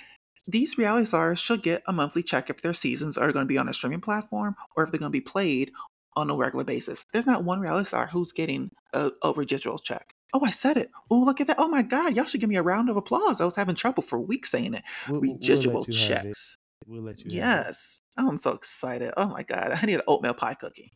[0.47, 3.59] these reality stars should get a monthly check if their seasons are going to be
[3.59, 5.71] on a streaming platform or if they're going to be played
[6.17, 7.05] on a regular basis.
[7.13, 10.15] There's not one reality star who's getting a, a residual check.
[10.35, 10.91] Oh, I said it.
[11.11, 11.57] Oh, look at that.
[11.59, 13.41] Oh my God, y'all should give me a round of applause.
[13.41, 14.83] I was having trouble for weeks saying it.
[15.09, 16.29] We'll- we'll- we'll let Residual you have it.
[16.29, 16.57] checks.
[16.87, 17.27] We'll let you.
[17.29, 18.03] Yes.
[18.19, 19.13] Oh, I'm so excited.
[19.17, 19.73] Oh my God.
[19.83, 20.93] I need an oatmeal pie cookie.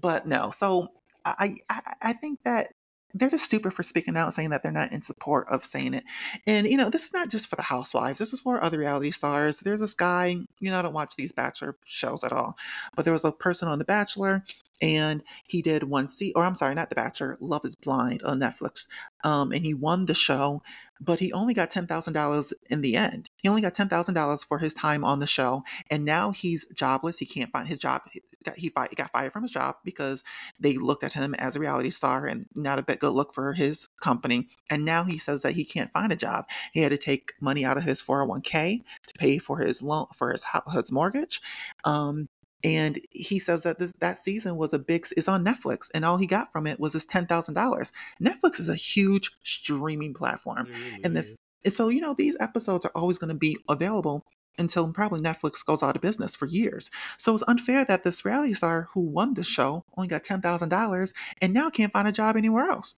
[0.00, 0.88] But no, so
[1.24, 2.72] I, I I think that
[3.14, 6.04] they're just stupid for speaking out saying that they're not in support of saying it.
[6.46, 9.10] And you know, this is not just for the housewives, this is for other reality
[9.10, 9.60] stars.
[9.60, 12.56] There's this guy, you know, I don't watch these bachelor shows at all,
[12.94, 14.44] but there was a person on The Bachelor
[14.80, 18.40] and he did one seat or I'm sorry, not The Bachelor, Love is Blind on
[18.40, 18.88] Netflix.
[19.24, 20.62] Um, and he won the show,
[21.00, 23.30] but he only got ten thousand dollars in the end.
[23.36, 26.66] He only got ten thousand dollars for his time on the show, and now he's
[26.74, 27.18] jobless.
[27.18, 28.02] He can't find his job.
[28.10, 30.24] He got, he, got fired from his job because
[30.58, 33.52] they looked at him as a reality star and not a bit good look for
[33.52, 34.48] his company.
[34.70, 36.46] And now he says that he can't find a job.
[36.72, 40.32] He had to take money out of his 401k to pay for his loan for
[40.32, 41.40] his his mortgage.
[41.84, 42.28] Um,
[42.62, 46.18] and he says that this, that season was a big is on Netflix, and all
[46.18, 47.92] he got from it was his ten thousand dollars.
[48.22, 52.84] Netflix is a huge streaming platform, really and the and so you know these episodes
[52.84, 54.24] are always going to be available
[54.58, 56.90] until probably Netflix goes out of business for years.
[57.16, 60.68] So it's unfair that this reality star who won the show only got ten thousand
[60.68, 62.96] dollars and now can't find a job anywhere else.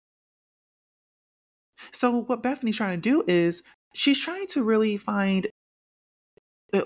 [1.91, 5.47] So what Bethenny's trying to do is she's trying to really find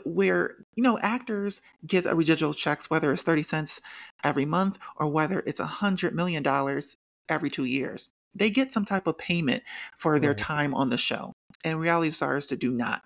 [0.05, 3.81] where you know actors get a residual checks whether it's 30 cents
[4.23, 6.97] every month or whether it's a hundred million dollars
[7.29, 9.63] every two years they get some type of payment
[9.95, 10.37] for their Right.
[10.37, 11.33] time on the show
[11.63, 13.03] and reality stars to do not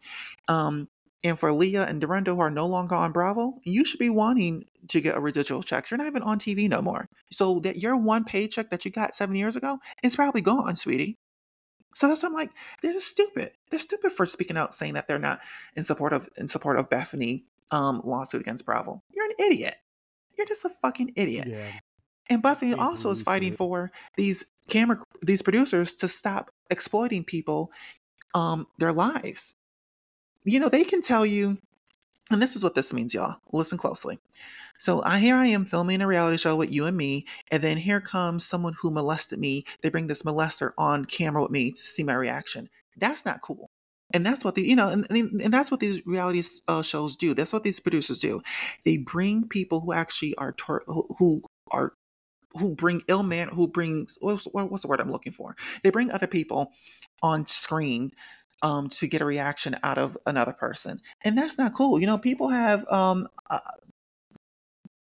[0.48, 0.88] um
[1.24, 4.64] and for Lea and Dorinda who are no longer on Bravo, you should be wanting
[4.88, 5.92] to get a residual check.
[5.92, 7.08] You're not even on TV no more.
[7.30, 11.18] So that your one paycheck that you got seven years ago is probably gone, sweetie.
[11.96, 13.52] So that's I'm like, this is stupid.
[13.70, 15.40] They're stupid for speaking out saying that they're not
[15.76, 19.02] in support of in support of Bethenny um lawsuit against Bravo.
[19.14, 19.76] You're an idiot.
[20.38, 21.48] You're just a fucking idiot.
[21.48, 21.68] Yeah,
[22.30, 23.58] And Bethenny also is fighting it.
[23.58, 27.72] for these camera these producers to stop exploiting people
[28.34, 29.56] um their lives.
[30.46, 31.58] You know, they can tell you
[32.32, 33.38] and this is what this means, y'all.
[33.54, 34.20] Listen closely.
[34.78, 37.78] So I here I am filming a reality show with you and me, and then
[37.78, 39.66] here comes someone who molested me.
[39.82, 42.70] They bring this molester on camera with me to see my reaction.
[42.98, 43.70] That's not cool.
[44.14, 47.34] And that's what the you know, and, and that's what these reality uh, shows do.
[47.34, 48.42] That's what these producers do.
[48.86, 51.94] They bring people who actually are tor- who, are
[52.60, 55.56] who bring ill man who brings what's, what- what's the word I'm looking for?
[55.84, 56.72] They bring other people
[57.22, 58.12] on screen
[58.62, 62.00] um, to get a reaction out of another person, and that's not cool.
[62.00, 63.60] You know, people have um, uh,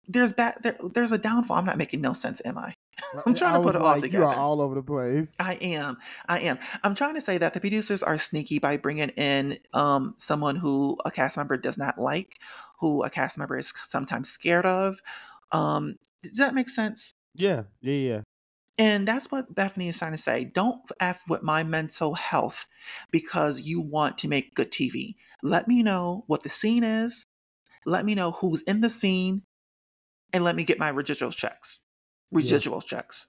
[0.09, 1.57] there's bad there, there's a downfall.
[1.59, 2.75] I'm not making no sense, am I?
[3.27, 4.27] I'm trying I to put it all like, You together.
[4.27, 5.35] are all over the place.
[5.39, 5.97] I am.
[6.29, 6.59] I am.
[6.85, 10.99] I'm trying to say that the producers are sneaky by bringing in um, someone who
[11.05, 12.39] a cast member does not like,
[12.81, 15.01] who a cast member is sometimes scared of.
[15.53, 17.15] Um, does that make sense?
[17.35, 18.21] Yeah, yeah, yeah.
[18.79, 20.45] And that's what Bethenny is trying to say.
[20.45, 22.67] Don't F with my mental health
[23.11, 25.15] because you want to make good TV.
[25.43, 27.27] Let me know what the scene is.
[27.85, 29.43] Let me know who's in the scene.
[30.33, 31.81] And let me get my residual checks.
[32.31, 33.27] Residual checks.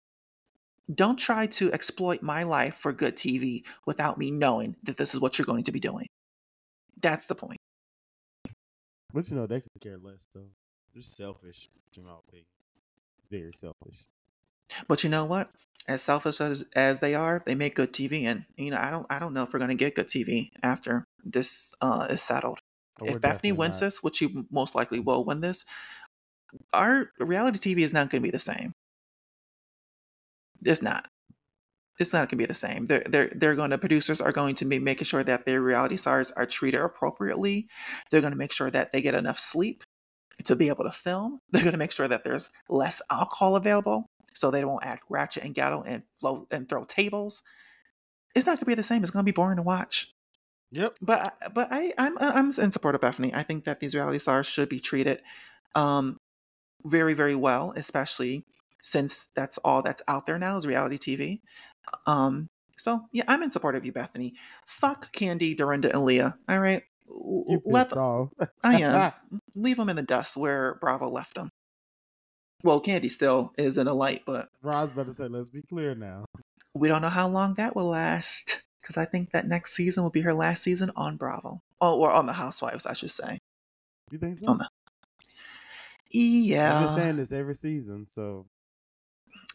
[0.94, 5.20] Don't try to exploit my life for good TV without me knowing that this is
[5.20, 6.08] what you're going to be doing.
[7.02, 7.60] That's the point.
[9.14, 10.50] But you know, they could care less though.
[10.94, 12.46] They're selfish, Jamal Pig.
[13.30, 14.06] Very selfish.
[14.88, 15.50] But you know what?
[15.88, 18.24] As selfish as, as they are, they make good TV.
[18.24, 21.06] And you know, I don't I don't know if we're gonna get good TV after
[21.24, 22.60] this uh, is settled.
[23.00, 23.88] But if Bethenny wins not.
[23.88, 25.66] this, which she most likely will win this,
[26.72, 28.74] our reality TV is not going to be the same.
[30.64, 31.08] It's not.
[32.00, 32.88] It's not going to be the same.
[32.88, 35.98] They're they're they're going to producers are going to be making sure that their reality
[35.98, 37.68] stars are treated appropriately.
[38.10, 39.84] They're going to make sure that they get enough sleep
[40.44, 41.40] to be able to film.
[41.52, 44.08] They're going to make sure that there's less alcohol available
[44.44, 47.42] so they won't act ratchet and ghetto and float and throw tables.
[48.36, 49.02] It's not going to be the same.
[49.02, 50.14] It's going to be boring to watch.
[50.72, 50.96] Yep.
[51.02, 53.34] But but I I'm I'm in support of Bethenny.
[53.34, 55.22] I think that these reality stars should be treated
[55.76, 56.18] um
[56.84, 58.44] very very well, especially
[58.82, 61.40] since that's all that's out there now is reality TV.
[62.06, 64.34] Um so yeah, I'm in support of you, Bethenny.
[64.66, 66.22] Fuck Kandi, Dorinda, and Lea.
[66.22, 68.32] All right, You let off.
[68.62, 69.14] I am
[69.56, 71.52] leave them in the dust where Bravo left them.
[72.64, 75.96] Well, Kandi still is in the light, but Rod's about to say, let's be clear
[75.96, 76.26] now.
[76.76, 80.12] we don't know how long that will last because I think that next season will
[80.12, 81.62] be her last season on Bravo.
[81.82, 83.40] Oh, or on the Housewives, I should say.
[84.12, 84.48] You think so?
[84.48, 84.70] On the
[86.16, 88.46] I'm just saying this every season, so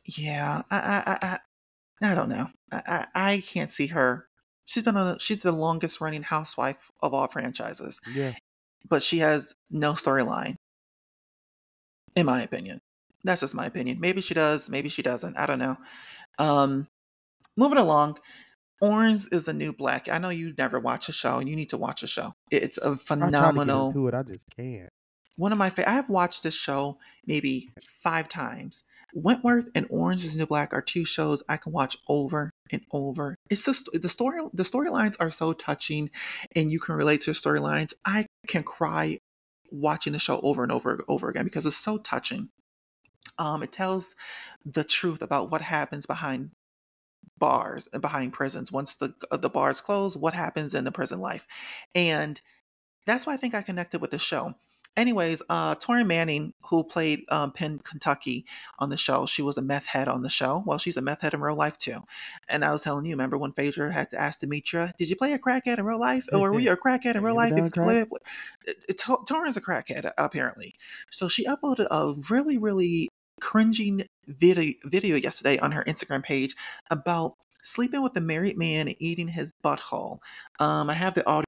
[0.05, 0.63] yeah.
[0.71, 1.39] I, I, I,
[2.11, 2.47] I, don't know.
[2.73, 4.27] I, I, I can't see her.
[4.65, 5.15] She's been on.
[5.15, 8.33] The, she's the longest running housewife of all franchises, yeah.
[8.89, 10.57] but she has no storyline.
[12.17, 12.81] In my opinion,
[13.29, 14.01] that's just my opinion.
[14.01, 14.69] Maybe she does.
[14.71, 15.37] Maybe she doesn't.
[15.37, 15.77] I don't know.
[16.39, 16.89] Um,
[17.57, 18.19] moving along.
[18.81, 20.09] Orange is the new black.
[20.09, 22.35] I know you never watch a show, and you need to watch a show.
[22.51, 24.89] It's a I try to get into it, I just can't.
[25.37, 28.85] one of my fa- I have watched this show maybe five times.
[29.15, 32.83] Wentworth and Orange is the New Black are two shows I can watch over and
[32.93, 33.35] over.
[33.51, 36.11] It's just the story the storylines are so touching
[36.55, 37.95] and you can relate to the storylines.
[38.05, 39.19] I can cry
[39.73, 42.51] watching the show over and over and over again because it's so touching.
[43.39, 44.15] Um it tells
[44.65, 46.51] the truth about what happens behind
[47.39, 48.73] bars and behind prisons.
[48.73, 51.47] Once the the bars close, what happens in the prison life.
[51.95, 52.41] And
[53.07, 54.55] that's why I think I connected with the show.
[54.97, 58.43] Anyways, uh, Taryn Manning, who played um, Pennsatucky
[58.81, 60.65] on the show, she was a meth head on the show.
[60.67, 62.01] Well, she's a meth head in real life too.
[62.49, 65.33] And I was telling you, remember when Phaedra had to ask Demetra, "Did you play
[65.35, 67.71] a crackhead in real life, or were you a crackhead in real life?" If you
[67.71, 68.05] play,
[68.67, 70.75] it, Taryn's a crackhead apparently.
[71.13, 73.09] So she uploaded a really, really
[73.41, 76.55] cringing video video yesterday on her Instagram page
[76.91, 80.19] about sleeping with a married man and eating his butthole.
[80.59, 81.45] Um, I have the audio.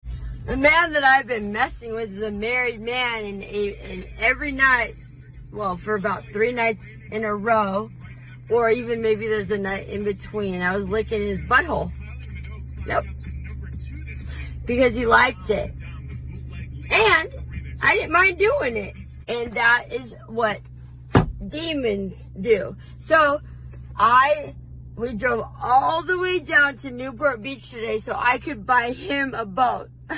[0.46, 4.96] The man that I've been messing with is a married man, and, and every night,
[5.52, 7.90] well, for about three nights in a row,
[8.48, 11.92] or even maybe there's a night in between, I was licking his butthole.
[12.86, 13.04] Yep.
[14.64, 15.72] Because he liked it.
[16.90, 17.28] And
[17.82, 18.96] I didn't mind doing it.
[19.28, 20.60] And that is what
[21.46, 22.76] demons do.
[22.98, 23.40] So
[23.96, 24.54] I
[24.96, 29.34] we drove all the way down to Newport Beach today so I could buy him
[29.34, 29.88] a boat.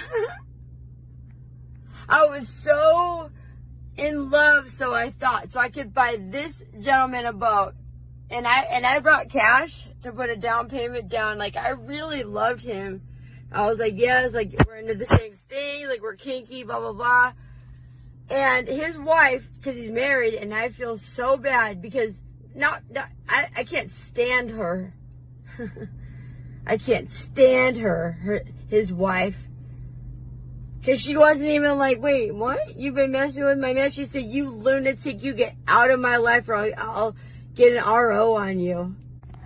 [2.08, 3.30] I was so
[3.96, 7.74] in love, so I thought, so I could buy this gentleman a boat.
[8.30, 11.38] And I and I brought cash to put a down payment down.
[11.38, 13.02] Like I really loved him.
[13.52, 16.94] I was like, yes, like we're into the same thing, like we're kinky, blah blah
[16.94, 17.32] blah.
[18.32, 22.18] And his wife, because he's married, and I feel so bad because
[22.54, 24.94] not, not I, I can't stand her.
[26.66, 29.38] I can't stand her, her his wife.
[30.82, 32.76] Cause she wasn't even like, wait, what?
[32.76, 33.90] You've been messing with my man?
[33.90, 37.16] She said, you lunatic, you get out of my life or I'll, I'll
[37.54, 38.96] get an RO on you.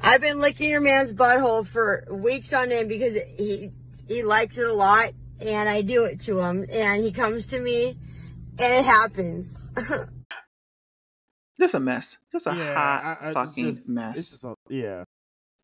[0.00, 3.72] I've been licking your man's butthole for weeks on end because he,
[4.06, 5.10] he likes it a lot
[5.40, 7.98] and I do it to him and he comes to me
[8.58, 9.56] and it happens.
[11.58, 12.18] Just a mess.
[12.30, 14.18] Just a yeah, hot I- I- fucking just- mess.
[14.18, 15.04] It's just a, yeah.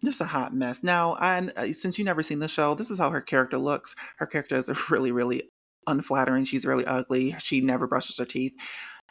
[0.03, 0.83] just a hot mess.
[0.83, 3.95] Now, and uh, since you never seen the show, this is how her character looks.
[4.17, 5.51] Her character is really, really
[5.87, 6.45] unflattering.
[6.47, 7.35] She's really ugly.
[7.41, 8.55] She never brushes her teeth.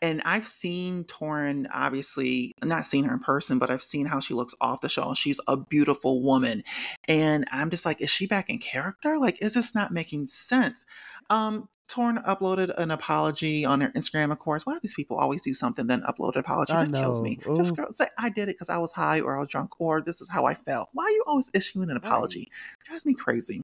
[0.01, 4.33] And I've seen Taryn, obviously, not seen her in person, but I've seen how she
[4.33, 5.13] looks off the show.
[5.13, 6.63] She's a beautiful woman.
[7.07, 9.19] And I'm just like, is she back in character?
[9.19, 10.87] Like, is this not making sense?
[11.29, 14.65] Um, Taryn uploaded an apology on her Instagram, of course.
[14.65, 16.73] Why do these people always do something, then upload an apology?
[16.73, 17.39] I That kills me.
[17.45, 17.57] know.
[17.57, 17.75] Just Ooh.
[17.75, 20.21] girl, say, I did it because I was high or I was drunk or this
[20.21, 20.89] is how I felt.
[20.93, 22.43] Why are you always issuing an apology?
[22.43, 23.61] It drives me crazy.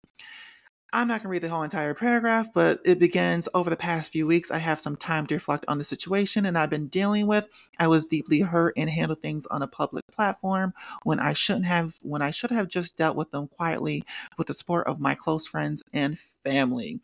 [0.93, 4.11] I'm not going to read the whole entire paragraph, but it begins over the past
[4.11, 4.49] few weeks.
[4.49, 7.49] I have some time to reflect on the situation and I've been dealing with.
[7.77, 11.95] I was deeply hurt and handled things on a public platform when I shouldn't have,
[12.03, 14.03] when I should have just dealt with them quietly
[14.37, 17.01] with the support of my close friends and family.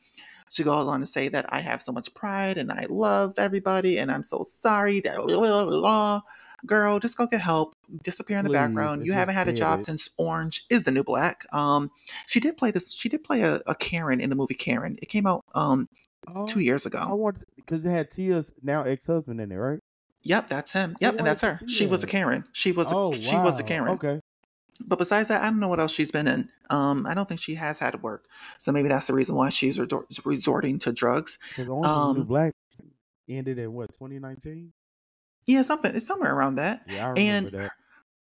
[0.54, 3.98] She goes on to say that I have so much pride and I love everybody
[3.98, 6.22] and I'm so sorry that blah, blah, blah.
[6.66, 7.76] Girl, just go get help.
[8.04, 9.06] Disappear in the Please, background.
[9.06, 9.86] You haven't had a job it.
[9.86, 11.46] since Orange is the New Black.
[11.52, 11.92] Um,
[12.26, 12.94] she did play this.
[12.94, 14.98] She did play a, a Karen in the movie Karen.
[15.02, 15.90] It came out um
[16.28, 17.00] Oh, two years ago.
[17.00, 19.80] I want because it had Tia's now ex husband in it, right?
[20.24, 20.96] Yep, that's him.
[21.02, 21.60] Yep, and that's her.
[21.68, 22.08] She was a.
[22.08, 22.46] Karen.
[22.54, 23.64] She was a, oh, she was a.
[23.64, 23.90] Karen.
[23.94, 24.22] Okay.
[24.80, 26.50] But besides that, I don't know what else she's been in.
[26.70, 28.26] Um, I don't think she has had work.
[28.58, 31.38] So maybe that's the reason why she's redor- resorting to drugs.
[31.50, 32.54] Because Orange is the Um, Black
[33.30, 34.74] ended in what 2019?
[35.46, 35.96] Yeah, something.
[35.96, 36.84] It's somewhere around that.
[36.88, 37.72] Yeah, I remember And that.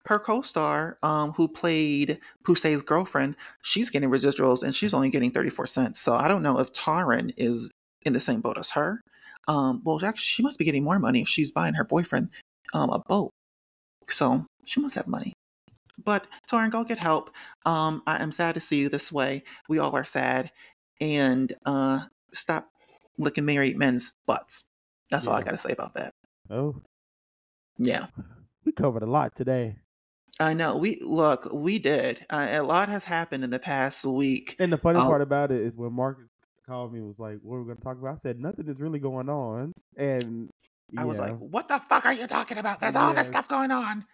[0.05, 5.67] her co-star, um, who played Poussey's girlfriend, she's getting residuals and she's only getting 34
[5.67, 5.99] cents.
[5.99, 7.71] So I don't know if Taryn is
[8.05, 9.01] in the same boat as her.
[9.47, 12.29] Um, well, actually, she must be getting more money if she's buying her boyfriend
[12.73, 13.31] um, a boat.
[14.07, 15.33] So she must have money.
[15.97, 17.29] But Taryn, go get help.
[17.65, 19.43] Um, I am sad to see you this way.
[19.69, 20.51] We all are sad.
[21.01, 22.69] And uh, stop
[23.17, 24.65] licking married men's butts.
[25.11, 26.13] That's all I got to say about that.
[26.49, 26.81] Oh,
[27.77, 28.07] Yeah.
[28.65, 29.75] we covered a lot today.
[30.39, 30.77] I know.
[30.77, 31.47] We look.
[31.53, 32.25] We did.
[32.29, 34.55] Uh, a lot has happened in the past week.
[34.57, 35.03] And the funny Oh.
[35.03, 36.25] part about it is when Marcus
[36.65, 38.67] called me and was like, "What are we going to talk about?" I said, "Nothing
[38.67, 40.49] is really going on." And
[40.97, 42.79] I was like, "What the fuck are you talking about?
[42.79, 44.05] There's all this stuff going on.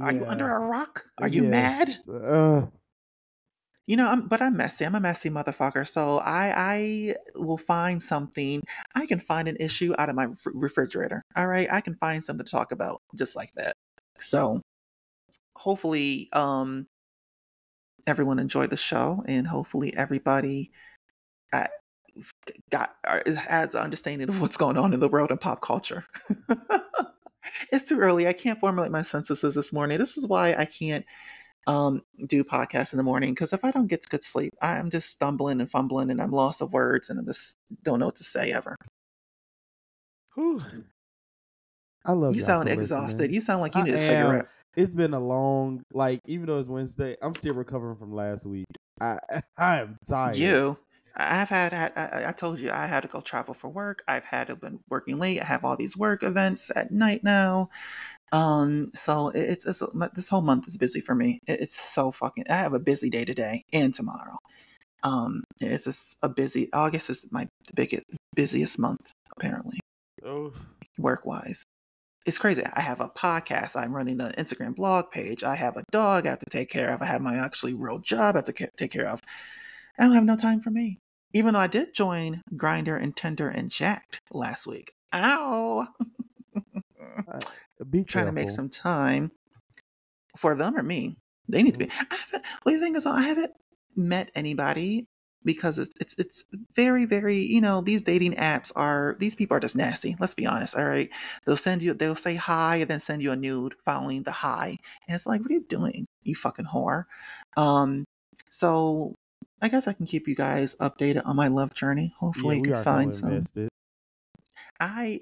[0.00, 1.06] Are you under a rock?
[1.18, 1.88] Are you mad?
[2.08, 2.66] Uh,
[3.86, 4.86] You know, I'm, but I'm messy.
[4.86, 5.86] I'm a messy motherfucker.
[5.86, 8.62] So I, I will find something.
[8.94, 11.22] I can find an issue out of my refrigerator.
[11.36, 13.74] All right, I can find something to talk about just like that.
[14.18, 14.60] So
[15.56, 16.86] hopefully, um,
[18.06, 20.70] everyone enjoyed the show, and hopefully everybody
[21.52, 21.66] uh,
[22.70, 26.06] got uh, has an understanding of what's going on in the world and pop culture.
[27.72, 28.26] it's too early.
[28.26, 29.98] I can't formulate my sentences this morning.
[29.98, 31.04] This is why I can't
[31.66, 35.10] um do podcasts in the morning because if I don't get good sleep, I'm just
[35.10, 38.24] stumbling and fumbling and I'm lost of words and I just don't know what to
[38.24, 38.76] say ever.
[40.34, 40.62] whew.
[42.04, 43.22] I love You sound exhausted.
[43.22, 43.34] listening.
[43.34, 44.08] You sound like you I need a am.
[44.26, 44.48] cigarette.
[44.76, 48.66] It's been a long, like, even though it's Wednesday, I'm still recovering from last week.
[49.00, 49.18] I
[49.56, 50.36] I am tired.
[50.36, 50.76] You.
[51.16, 54.02] I've had, I, I told you I had to go travel for work.
[54.08, 55.40] I've had to been working late.
[55.40, 57.68] I have all these work events at night now.
[58.32, 59.82] Um, so it- it's, it's
[60.14, 61.40] this whole month is busy for me.
[61.46, 62.44] It- It's so fucking.
[62.50, 64.38] I have a busy day today and tomorrow.
[65.02, 66.68] Um, it's just a busy.
[66.72, 69.78] August is my biggest busiest month apparently.
[70.24, 70.52] Oh,
[70.98, 71.64] work wise.
[72.26, 72.62] It's crazy.
[72.72, 73.76] I have a podcast.
[73.76, 75.44] I'm running an Instagram blog page.
[75.44, 77.02] I have a dog I have to take care of.
[77.02, 79.20] I have my actually real job I have to take care of.
[79.98, 80.98] I don't have no time for me.
[81.34, 84.92] Even though I did join Grindr and Tinder and Jack'd last week.
[85.12, 85.88] Ow!
[87.90, 89.32] be Trying to make some time
[90.36, 91.16] for them or me.
[91.48, 91.90] They need to be.
[92.10, 93.52] I haven't, well, the thing is, I haven't
[93.96, 95.06] met anybody
[95.44, 99.60] because it's it's it's very very you know these dating apps are these people are
[99.60, 100.16] just nasty.
[100.18, 100.76] Let's be honest.
[100.76, 101.10] All right,
[101.46, 104.78] they'll send you they'll say hi and then send you a nude following the hi,
[105.06, 107.04] and it's like, what are you doing, you fucking whore?
[107.56, 108.04] Um,
[108.48, 109.14] so
[109.64, 112.12] I guess I can keep you guys updated on my love journey.
[112.18, 113.30] Hopefully, yeah, you can find some.
[113.30, 113.70] invested.
[114.78, 115.20] I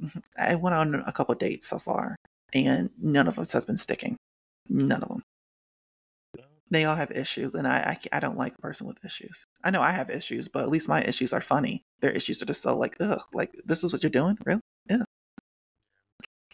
[0.38, 2.16] I went on a couple dates so far,
[2.54, 4.16] and none of us has been sticking.
[4.66, 5.22] None of them.
[6.70, 9.44] They all have issues, and I, I I don't like a person with issues.
[9.62, 11.82] I know I have issues, but at least my issues are funny.
[12.00, 14.62] Their issues are just so like, ugh, like this is what you're doing, really?
[14.88, 15.02] Yeah.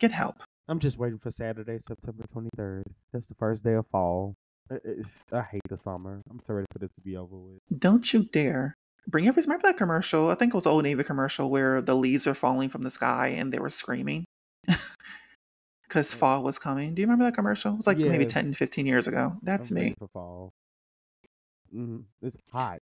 [0.01, 0.43] Get help.
[0.67, 2.83] I'm just waiting for Saturday, September 23rd.
[3.13, 4.35] That's the first day of fall.
[4.71, 6.23] It- it's- I hate the summer.
[6.31, 7.59] I'm so ready for this to be over with.
[7.77, 8.75] Don't you dare
[9.07, 9.43] bring every.
[9.43, 10.29] Remember that commercial?
[10.31, 13.29] I think it was Old Navy commercial where the leaves are falling from the sky
[13.29, 14.25] and they were screaming
[15.89, 16.95] because fall was coming.
[16.95, 17.73] Do you remember that commercial?
[17.73, 19.39] It was like maybe 10, 15 years ago.
[19.43, 19.95] That's I'm me.
[19.99, 20.51] for fall.
[21.75, 22.01] Mm-hmm.
[22.23, 22.81] It's hot.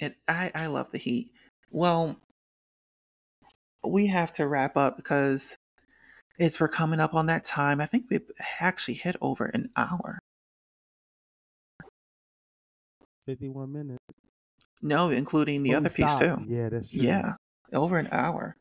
[0.00, 1.30] It I I love the heat.
[1.70, 2.18] Well,
[3.84, 5.56] we have to wrap up because
[6.42, 7.80] it's we're coming up on that time.
[7.80, 8.28] I think we've
[8.60, 10.18] actually hit over an hour.
[13.24, 13.98] 51 minutes.
[14.82, 16.44] No, including the Oh, other piece too.
[16.48, 17.00] Yeah, that's true.
[17.00, 17.34] Yeah,
[17.72, 18.56] over an hour.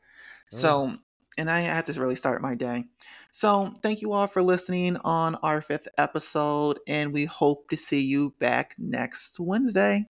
[0.53, 0.57] Oh.
[0.57, 0.93] So,
[1.38, 2.86] and I had to really start my day.
[3.32, 8.01] So, thank you all for listening on our fifth episode, and we hope to see
[8.01, 10.05] you back next Wednesday.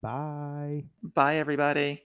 [0.00, 0.84] Bye.
[1.02, 2.06] Bye, everybody.